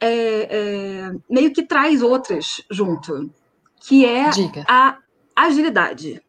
[0.00, 3.30] é, é, meio que traz outras junto,
[3.80, 4.64] que é Diga.
[4.68, 4.98] a
[5.34, 6.22] agilidade.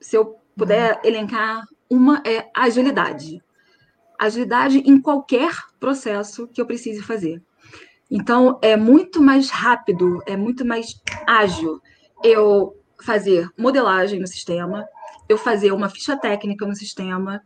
[0.00, 1.00] Se eu puder hum.
[1.04, 3.42] elencar, uma é agilidade.
[4.18, 7.42] Agilidade em qualquer processo que eu precise fazer.
[8.10, 11.80] Então, é muito mais rápido, é muito mais ágil
[12.22, 14.86] eu fazer modelagem no sistema,
[15.28, 17.42] eu fazer uma ficha técnica no sistema,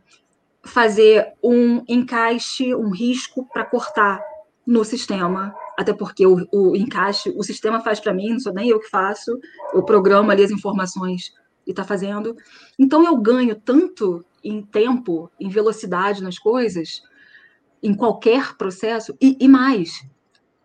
[0.63, 4.21] fazer um encaixe, um risco para cortar
[4.67, 8.69] no sistema, até porque o, o encaixe, o sistema faz para mim, não sou nem
[8.69, 9.39] eu que faço,
[9.73, 11.33] eu programo ali as informações
[11.67, 12.37] e está fazendo.
[12.79, 17.03] Então eu ganho tanto em tempo, em velocidade nas coisas,
[17.83, 20.05] em qualquer processo, e, e mais,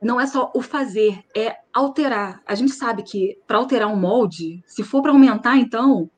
[0.01, 2.41] não é só o fazer, é alterar.
[2.45, 6.09] A gente sabe que para alterar um molde, se for para aumentar, então,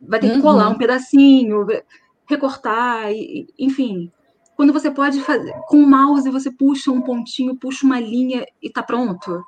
[0.00, 0.74] vai ter que colar uhum.
[0.74, 1.66] um pedacinho,
[2.26, 3.10] recortar,
[3.58, 4.10] enfim.
[4.56, 8.66] Quando você pode fazer com o mouse, você puxa um pontinho, puxa uma linha e
[8.66, 9.42] está pronto.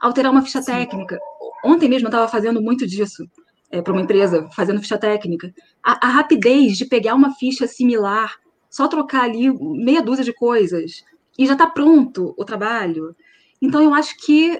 [0.00, 0.72] Alterar uma ficha Sim.
[0.72, 1.18] técnica.
[1.64, 3.28] Ontem mesmo eu estava fazendo muito disso
[3.70, 5.52] é, para uma empresa, fazendo ficha técnica.
[5.82, 8.36] A, a rapidez de pegar uma ficha similar,
[8.70, 11.04] só trocar ali meia dúzia de coisas
[11.38, 13.14] e já está pronto o trabalho.
[13.60, 14.58] Então eu acho que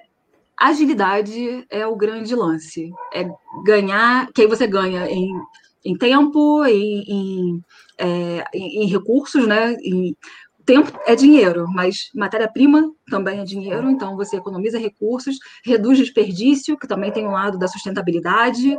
[0.58, 2.90] agilidade é o grande lance.
[3.12, 3.28] É
[3.64, 5.32] ganhar, que aí você ganha em,
[5.84, 7.62] em tempo, em, em,
[7.98, 9.74] é, em, recursos, né?
[9.82, 10.16] Em,
[10.64, 16.88] tempo é dinheiro, mas matéria-prima também é dinheiro, então você economiza recursos, reduz desperdício, que
[16.88, 18.76] também tem um lado da sustentabilidade,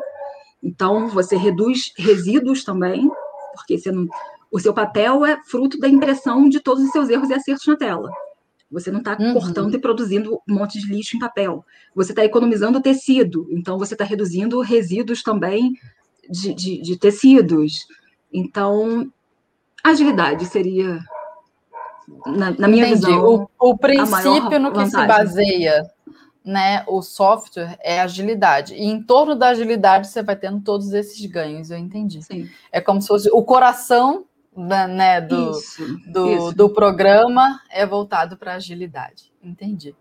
[0.63, 3.07] então você reduz resíduos também,
[3.53, 4.07] porque não,
[4.51, 7.77] o seu papel é fruto da impressão de todos os seus erros e acertos na
[7.77, 8.09] tela.
[8.71, 9.33] Você não está uhum.
[9.33, 11.65] cortando e produzindo um monte de lixo em papel.
[11.93, 15.73] Você está economizando tecido, então você está reduzindo resíduos também
[16.29, 17.85] de, de, de, tecidos.
[18.33, 19.11] Então,
[19.83, 20.99] agilidade seria,
[22.25, 23.05] na, na minha Entendi.
[23.05, 24.89] visão, o, o princípio no que vantagem.
[24.89, 25.95] se baseia
[26.45, 28.75] né, o software é agilidade.
[28.75, 32.21] E em torno da agilidade você vai tendo todos esses ganhos, eu entendi.
[32.21, 32.47] Sim.
[32.71, 34.25] É como se fosse o coração
[34.55, 36.55] da, né, do, isso, do, isso.
[36.55, 39.31] do programa é voltado para agilidade.
[39.43, 39.95] Entendi.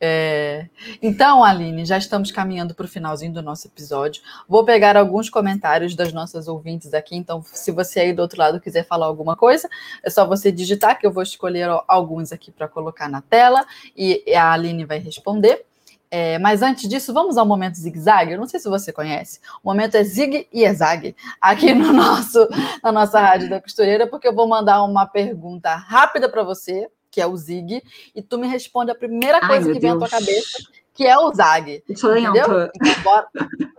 [0.00, 0.68] É...
[1.00, 4.22] Então, Aline, já estamos caminhando para o finalzinho do nosso episódio.
[4.48, 7.16] Vou pegar alguns comentários das nossas ouvintes aqui.
[7.16, 9.68] Então, se você aí do outro lado quiser falar alguma coisa,
[10.02, 13.64] é só você digitar que eu vou escolher alguns aqui para colocar na tela
[13.96, 15.64] e a Aline vai responder.
[16.10, 18.32] É, mas antes disso, vamos ao momento zigue-zague.
[18.32, 19.40] Eu não sei se você conhece.
[19.62, 22.48] O momento é zig e exag aqui no nosso,
[22.82, 27.20] na nossa rádio da costureira, porque eu vou mandar uma pergunta rápida para você, que
[27.20, 27.82] é o zig,
[28.14, 30.58] e tu me responde a primeira coisa Ai, que vem à tua cabeça,
[30.92, 31.82] que é o zag.
[31.88, 32.44] Entendeu?
[32.44, 33.28] Então, bora,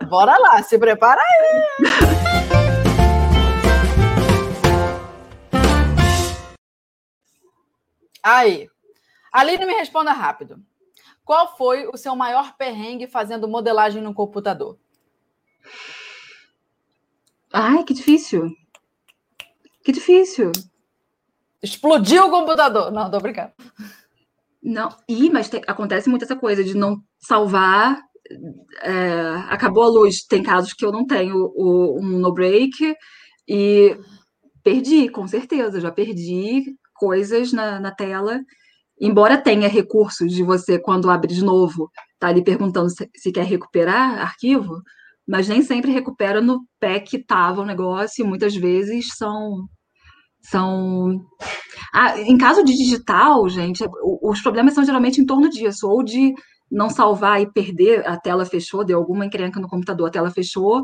[0.08, 2.46] bora lá, se prepara aí.
[8.22, 8.68] Aí.
[9.32, 10.60] Aline, me responda rápido.
[11.26, 14.78] Qual foi o seu maior perrengue fazendo modelagem no computador?
[17.52, 18.48] Ai, que difícil.
[19.84, 20.52] Que difícil.
[21.60, 22.92] Explodiu o computador.
[22.92, 23.50] Não, tô brincando.
[24.62, 28.00] Não, e, mas te, acontece muito essa coisa de não salvar.
[28.82, 30.24] É, acabou a luz.
[30.24, 32.94] Tem casos que eu não tenho o, um no break
[33.48, 33.98] e
[34.62, 35.80] perdi, com certeza.
[35.80, 38.40] Já perdi coisas na, na tela
[39.00, 43.44] embora tenha recursos de você, quando abre de novo, tá ali perguntando se, se quer
[43.44, 44.80] recuperar arquivo,
[45.26, 49.66] mas nem sempre recupera no pé que estava o negócio, e muitas vezes são.
[50.40, 51.20] são...
[51.92, 53.84] Ah, em caso de digital, gente,
[54.22, 56.32] os problemas são geralmente em torno disso, ou de
[56.70, 60.82] não salvar e perder, a tela fechou, deu alguma encrenca no computador, a tela fechou,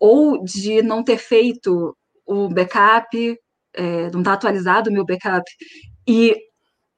[0.00, 3.36] ou de não ter feito o backup,
[3.74, 5.44] é, não está atualizado o meu backup,
[6.06, 6.36] e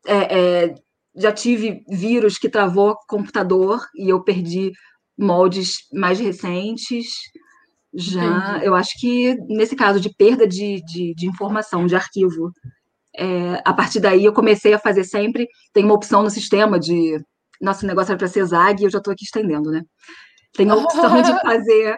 [0.06, 0.74] é, é,
[1.16, 4.72] já tive vírus que travou computador e eu perdi
[5.16, 7.06] moldes mais recentes.
[7.94, 8.66] Já, Entendi.
[8.66, 12.50] eu acho que nesse caso de perda de, de, de informação, de arquivo,
[13.16, 15.46] é, a partir daí eu comecei a fazer sempre.
[15.72, 17.20] Tem uma opção no sistema de.
[17.60, 19.82] Nosso negócio era para ser ZAG e eu já estou aqui estendendo, né?
[20.54, 21.96] Tem a opção de fazer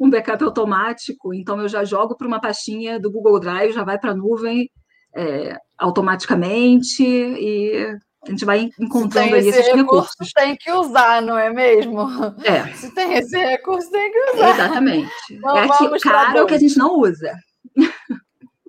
[0.00, 3.98] um backup automático, então eu já jogo para uma pastinha do Google Drive, já vai
[3.98, 4.68] para a nuvem
[5.16, 10.32] é, automaticamente e a gente vai encontrando esses recurso, recursos.
[10.32, 12.06] Tem que usar, não é mesmo?
[12.44, 12.66] É.
[12.74, 14.50] Se tem esse recurso, tem que usar.
[14.50, 15.10] Exatamente.
[15.30, 17.32] Então, é que caro é o que a gente não usa.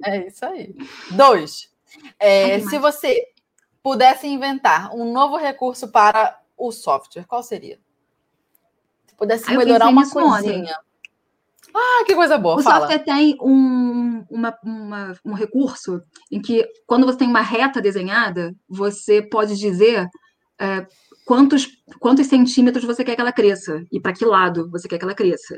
[0.05, 0.75] É isso aí.
[1.11, 1.69] Dois.
[2.19, 3.25] É, se você
[3.81, 7.79] pudesse inventar um novo recurso para o software, qual seria?
[9.07, 10.75] Se pudesse melhorar uma coisinha.
[11.79, 12.55] Ah, que coisa boa.
[12.55, 12.87] O fala.
[12.87, 16.01] software tem um, uma, uma, um recurso
[16.31, 20.07] em que, quando você tem uma reta desenhada, você pode dizer
[20.59, 20.87] é,
[21.25, 21.67] quantos,
[21.99, 25.13] quantos centímetros você quer que ela cresça e para que lado você quer que ela
[25.13, 25.55] cresça.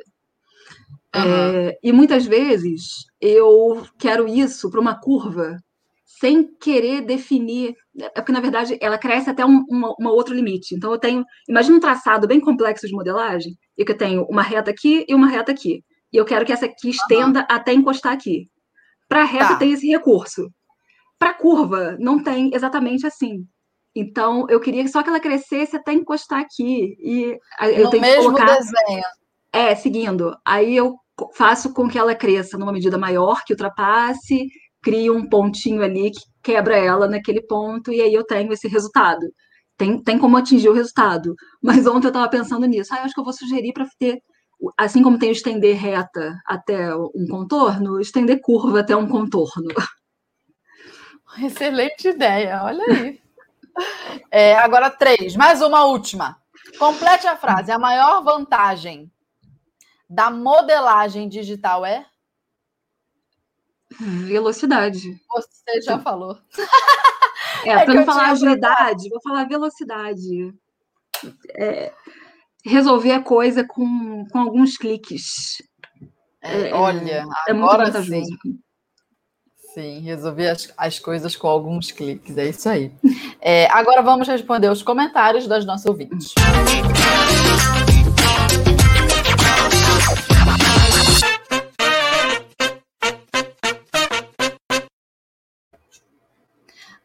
[1.16, 1.22] Uhum.
[1.22, 5.58] É, e muitas vezes eu quero isso para uma curva
[6.20, 7.76] sem querer definir.
[7.98, 10.76] É porque, na verdade, ela cresce até um uma, uma outro limite.
[10.76, 11.24] Então, eu tenho.
[11.48, 15.16] Imagina um traçado bem complexo de modelagem, e que eu tenho uma reta aqui e
[15.16, 15.82] uma reta aqui.
[16.12, 17.46] E eu quero que essa aqui estenda uhum.
[17.50, 18.50] até encostar aqui.
[19.08, 19.56] Para reta tá.
[19.58, 20.50] tem esse recurso.
[21.18, 23.46] Para curva, não tem exatamente assim.
[23.96, 26.96] Então, eu queria só que ela crescesse até encostar aqui.
[27.00, 28.58] E eu no tenho mesmo que colocar...
[28.58, 29.04] desenho.
[29.52, 30.36] É, seguindo.
[30.46, 30.96] Aí eu
[31.36, 34.48] faço com que ela cresça numa medida maior, que ultrapasse,
[34.82, 39.26] crio um pontinho ali que quebra ela naquele ponto, e aí eu tenho esse resultado.
[39.76, 41.34] Tem, tem como atingir o resultado.
[41.62, 42.94] Mas ontem eu estava pensando nisso.
[42.94, 44.22] Ah, eu acho que eu vou sugerir para ter
[44.78, 49.68] assim como tem o estender reta até um contorno, estender curva até um contorno.
[51.42, 53.22] Excelente ideia, olha aí.
[54.32, 56.38] É, agora três, mais uma última.
[56.78, 57.72] Complete a frase.
[57.72, 59.12] A maior vantagem
[60.10, 62.06] da modelagem digital é?
[64.00, 65.20] Velocidade.
[65.30, 66.38] Você já falou.
[67.66, 70.54] É, é para não falar agilidade, vou falar velocidade.
[71.50, 71.94] É,
[72.70, 75.58] resolver a coisa com, com alguns cliques.
[76.42, 78.24] É, é olha, é, agora muito sim.
[79.74, 82.92] Sim, resolver as, as coisas com alguns cliques, é isso aí.
[83.42, 86.34] É, agora vamos responder os comentários das nossas ouvintes.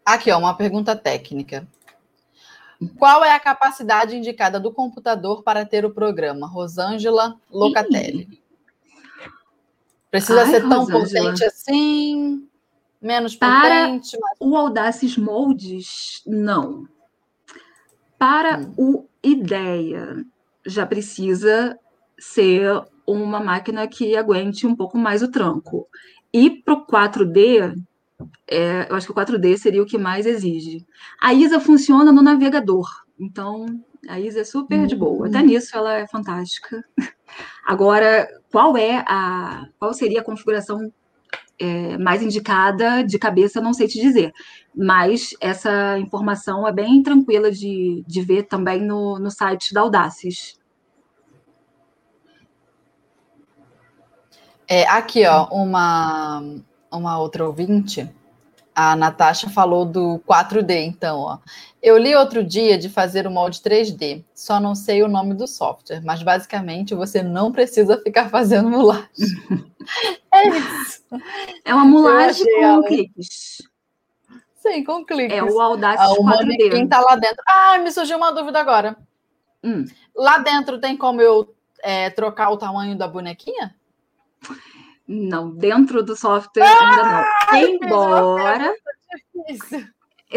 [0.05, 1.69] Aqui, ó, uma pergunta técnica.
[2.99, 6.47] Qual é a capacidade indicada do computador para ter o programa?
[6.47, 8.43] Rosângela Locatelli.
[10.11, 11.25] Precisa Ai, ser tão Rosângela.
[11.25, 12.49] potente assim?
[13.01, 14.17] Menos para potente?
[14.21, 14.37] Mas...
[14.41, 16.89] O Audaces Moldes, não.
[18.19, 18.75] Para hum.
[18.77, 20.23] o Ideia,
[20.67, 21.79] já precisa
[22.19, 25.89] ser uma máquina que aguente um pouco mais o tranco.
[26.33, 27.75] E para o 4D,
[28.49, 30.85] é, eu acho que o 4D seria o que mais exige.
[31.21, 32.87] A ISA funciona no navegador,
[33.19, 33.67] então
[34.09, 34.87] a ISA é super uhum.
[34.87, 35.27] de boa.
[35.27, 35.47] Até hum.
[35.47, 36.85] nisso ela é fantástica.
[37.67, 40.93] Agora, qual é a qual seria a configuração
[41.59, 44.33] é, mais indicada de cabeça, não sei te dizer.
[44.75, 50.59] Mas essa informação é bem tranquila de, de ver também no, no site da Audaces.
[54.67, 56.43] É, aqui, ó, uma,
[56.95, 58.11] uma outra ouvinte,
[58.75, 61.39] a Natasha falou do 4D, então, ó.
[61.83, 65.47] Eu li outro dia de fazer o molde 3D, só não sei o nome do
[65.47, 69.07] software, mas basicamente você não precisa ficar fazendo mulagem.
[70.33, 71.05] é isso.
[71.65, 72.83] É uma mulagem com ela...
[72.87, 73.63] cliques.
[74.57, 75.37] Sim, com cliques.
[75.37, 76.71] É o Audacity ah, o 4D.
[76.71, 77.43] Quem tá lá dentro.
[77.47, 78.97] Ah, me surgiu uma dúvida agora.
[79.63, 79.85] Hum.
[80.17, 83.75] Lá dentro tem como eu é, trocar o tamanho da bonequinha?
[85.07, 87.59] Não, dentro do software ainda não.
[87.59, 88.75] Embora.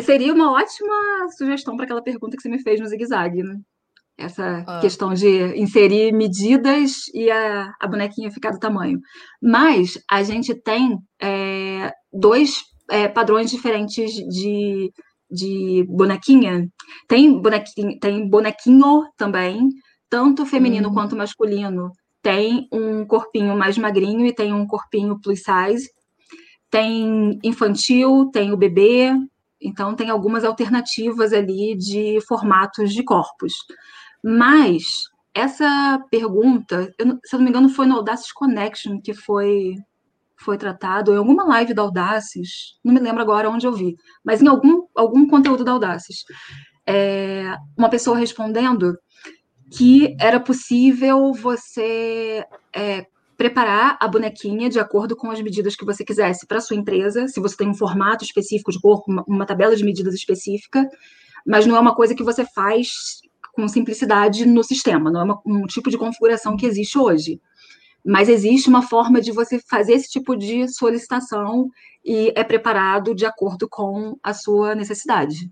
[0.02, 0.94] Seria uma ótima
[1.38, 3.56] sugestão para aquela pergunta que você me fez no zigue-zague, né?
[4.18, 4.80] Essa ah.
[4.80, 9.00] questão de inserir medidas e a, a, bonequinha ficar do tamanho.
[9.42, 14.92] Mas a gente tem é, dois é, padrões diferentes de,
[15.30, 16.68] de bonequinha.
[17.08, 19.70] Tem bonequinho, tem bonequinho também,
[20.10, 20.94] tanto feminino hum.
[20.94, 21.92] quanto masculino
[22.22, 25.90] tem um corpinho mais magrinho e tem um corpinho plus size.
[26.70, 29.12] Tem infantil, tem o bebê,
[29.62, 33.54] então tem algumas alternativas ali de formatos de corpos.
[34.24, 34.84] Mas
[35.34, 39.76] essa pergunta, eu, se eu não me engano, foi no Audaces Connection que foi
[40.40, 44.40] foi tratado, em alguma live da Audaces, não me lembro agora onde eu vi, mas
[44.40, 46.18] em algum, algum conteúdo da Audaces.
[46.88, 48.96] É, uma pessoa respondendo
[49.72, 53.06] que era possível você é,
[53.38, 57.40] preparar a bonequinha de acordo com as medidas que você quisesse para sua empresa, se
[57.40, 60.90] você tem um formato específico de corpo, uma, uma tabela de medidas específica,
[61.46, 63.22] mas não é uma coisa que você faz
[63.54, 67.42] com simplicidade no sistema, não é uma, um tipo de configuração que existe hoje.
[68.06, 71.68] Mas existe uma forma de você fazer esse tipo de solicitação
[72.06, 75.52] e é preparado de acordo com a sua necessidade.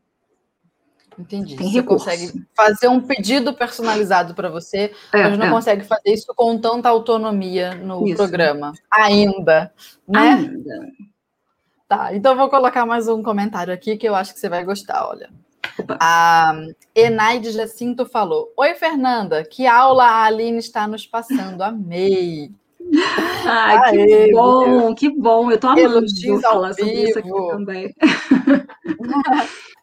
[1.18, 1.56] Entendi.
[1.56, 2.06] Tem você recurso.
[2.06, 5.50] consegue fazer um pedido personalizado para você, é, mas não é.
[5.50, 8.18] consegue fazer isso com tanta autonomia no isso.
[8.18, 8.74] programa.
[8.92, 9.74] Ainda.
[10.08, 10.20] Né?
[10.20, 10.92] Ainda.
[11.88, 15.08] Tá, então vou colocar mais um comentário aqui que eu acho que você vai gostar,
[15.08, 15.30] olha.
[15.78, 15.98] Opa.
[16.00, 16.54] A
[16.94, 21.62] Enaide Jacinto falou: Oi, Fernanda, que aula a Aline está nos passando?
[21.62, 22.52] Amei.
[23.46, 25.52] Ai, Aê, que bom, que bom.
[25.52, 26.06] Eu tô amando
[26.42, 27.94] falar sobre isso aqui também.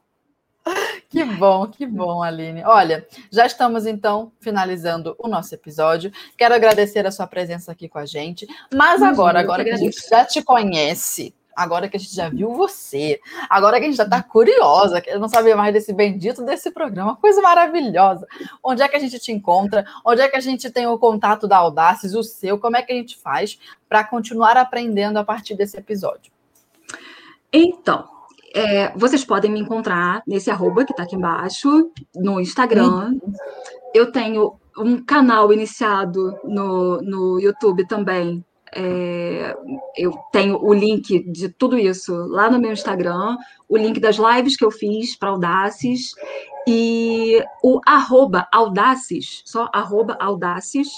[1.09, 2.65] Que bom, que bom, Aline.
[2.65, 6.11] Olha, já estamos então finalizando o nosso episódio.
[6.39, 8.47] Quero agradecer a sua presença aqui com a gente.
[8.73, 12.55] Mas agora, agora que a gente já te conhece, agora que a gente já viu
[12.55, 16.43] você, agora que a gente já está curiosa, que eu não sabia mais desse bendito
[16.43, 18.27] desse programa, coisa maravilhosa.
[18.63, 19.85] Onde é que a gente te encontra?
[20.05, 22.59] Onde é que a gente tem o contato da Audaces, o seu?
[22.59, 26.33] Como é que a gente faz para continuar aprendendo a partir desse episódio?
[27.53, 28.12] Então,
[28.55, 33.13] é, vocês podem me encontrar nesse arroba que está aqui embaixo, no Instagram.
[33.13, 33.33] Uhum.
[33.95, 38.45] Eu tenho um canal iniciado no, no YouTube também.
[38.75, 39.55] É,
[39.97, 43.37] eu tenho o link de tudo isso lá no meu Instagram,
[43.69, 46.15] o link das lives que eu fiz para Audaces
[46.67, 50.89] e o arroba Audaces, só arroba Audaces,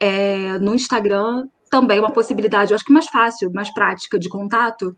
[0.00, 4.96] é, no Instagram também uma possibilidade, eu acho que mais fácil, mais prática de contato,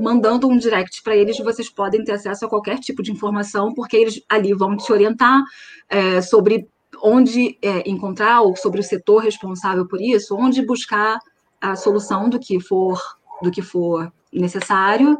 [0.00, 3.96] mandando um direct para eles, vocês podem ter acesso a qualquer tipo de informação, porque
[3.96, 5.42] eles ali vão te orientar
[5.88, 6.68] é, sobre
[7.02, 11.18] onde é, encontrar, ou sobre o setor responsável por isso, onde buscar
[11.60, 13.00] a solução do que for,
[13.42, 15.18] do que for necessário.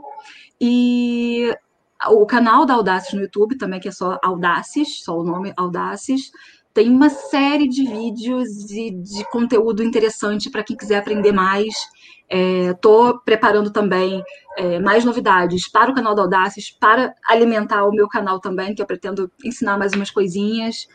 [0.61, 1.55] E
[2.09, 6.31] o canal da Audaces no YouTube também, que é só Audaces, só o nome Audaces,
[6.81, 11.75] tem uma série de vídeos e de conteúdo interessante para quem quiser aprender mais.
[12.75, 14.25] Estou é, preparando também
[14.57, 18.81] é, mais novidades para o canal da Audaces, para alimentar o meu canal também, que
[18.81, 20.89] eu pretendo ensinar mais umas coisinhas,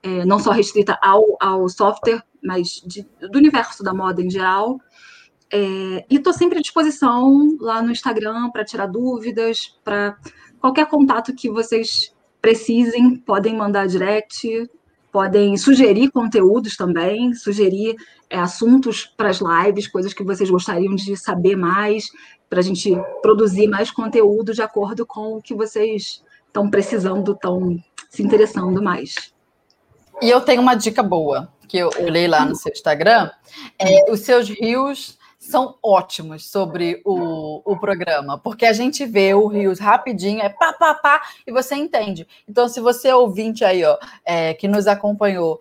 [0.00, 4.78] é, não só restrita ao, ao software, mas de, do universo da moda em geral.
[5.52, 10.16] É, e estou sempre à disposição lá no Instagram para tirar dúvidas, para
[10.60, 14.70] qualquer contato que vocês precisem, podem mandar direct
[15.12, 17.94] podem sugerir conteúdos também, sugerir
[18.30, 22.06] é, assuntos para as lives, coisas que vocês gostariam de saber mais,
[22.48, 22.90] para a gente
[23.20, 27.78] produzir mais conteúdo de acordo com o que vocês estão precisando, estão
[28.08, 29.32] se interessando mais.
[30.20, 33.30] E eu tenho uma dica boa, que eu olhei lá no seu Instagram,
[33.78, 39.48] é, os seus rios são ótimos sobre o, o programa, porque a gente vê o
[39.48, 42.28] Rios rapidinho, é pá, pá, pá, e você entende.
[42.48, 45.60] Então, se você é ouvinte aí, ó, é, que nos acompanhou,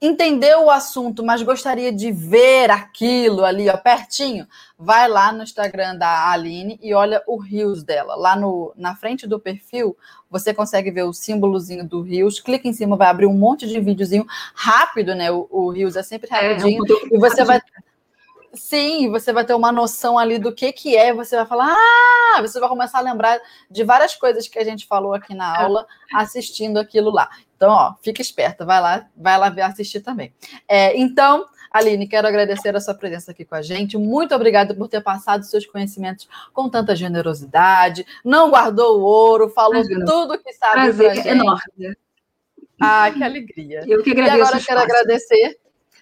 [0.00, 4.46] entendeu o assunto, mas gostaria de ver aquilo ali, ó, pertinho,
[4.78, 8.14] vai lá no Instagram da Aline e olha o Rios dela.
[8.14, 9.96] Lá no, na frente do perfil,
[10.30, 13.80] você consegue ver o símbolozinho do Rios, clica em cima, vai abrir um monte de
[13.80, 14.24] videozinho
[14.54, 15.32] rápido, né?
[15.32, 17.60] O, o Rios é sempre rapidinho, é, é um e você vai
[18.52, 22.40] Sim, você vai ter uma noção ali do que que é, você vai falar, ah,
[22.40, 23.40] você vai começar a lembrar
[23.70, 25.62] de várias coisas que a gente falou aqui na é.
[25.62, 27.30] aula, assistindo aquilo lá.
[27.56, 30.34] Então, ó, fica esperta, vai lá, vai lá ver assistir também.
[30.66, 33.96] É, então, Aline, quero agradecer a sua presença aqui com a gente.
[33.96, 38.04] Muito obrigada por ter passado seus conhecimentos com tanta generosidade.
[38.24, 41.28] Não guardou o ouro, falou tudo que sabe Prazer pra gente.
[41.28, 41.96] enorme.
[42.80, 43.84] Ah, que alegria.
[43.86, 44.38] Eu que agradeço.
[44.38, 45.59] E agora quero agradecer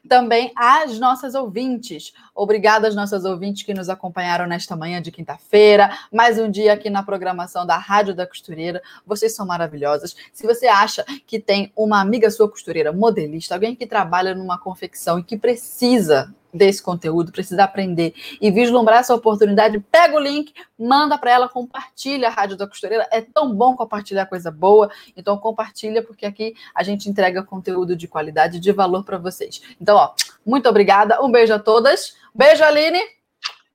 [0.09, 2.13] também às nossas ouvintes.
[2.35, 5.97] Obrigada às nossas ouvintes que nos acompanharam nesta manhã de quinta-feira.
[6.13, 8.83] Mais um dia aqui na programação da Rádio da Costureira.
[9.07, 10.17] Vocês são maravilhosas.
[10.33, 15.19] Se você acha que tem uma amiga sua costureira, modelista, alguém que trabalha numa confecção
[15.19, 21.19] e que precisa desse conteúdo, precisa aprender e vislumbrar essa oportunidade, pega o link, manda
[21.19, 23.07] para ela, compartilha a Rádio da Costureira.
[23.11, 28.09] É tão bom compartilhar coisa boa, então compartilha, porque aqui a gente entrega conteúdo de
[28.09, 29.61] qualidade, de valor para vocês.
[29.81, 30.15] Então, ó,
[30.45, 32.17] muito obrigada, um beijo a todas.
[32.35, 33.01] Beijo, Aline.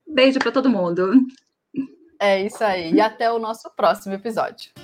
[0.06, 1.12] Beijo para todo mundo.
[2.18, 4.83] É isso aí, e até o nosso próximo episódio.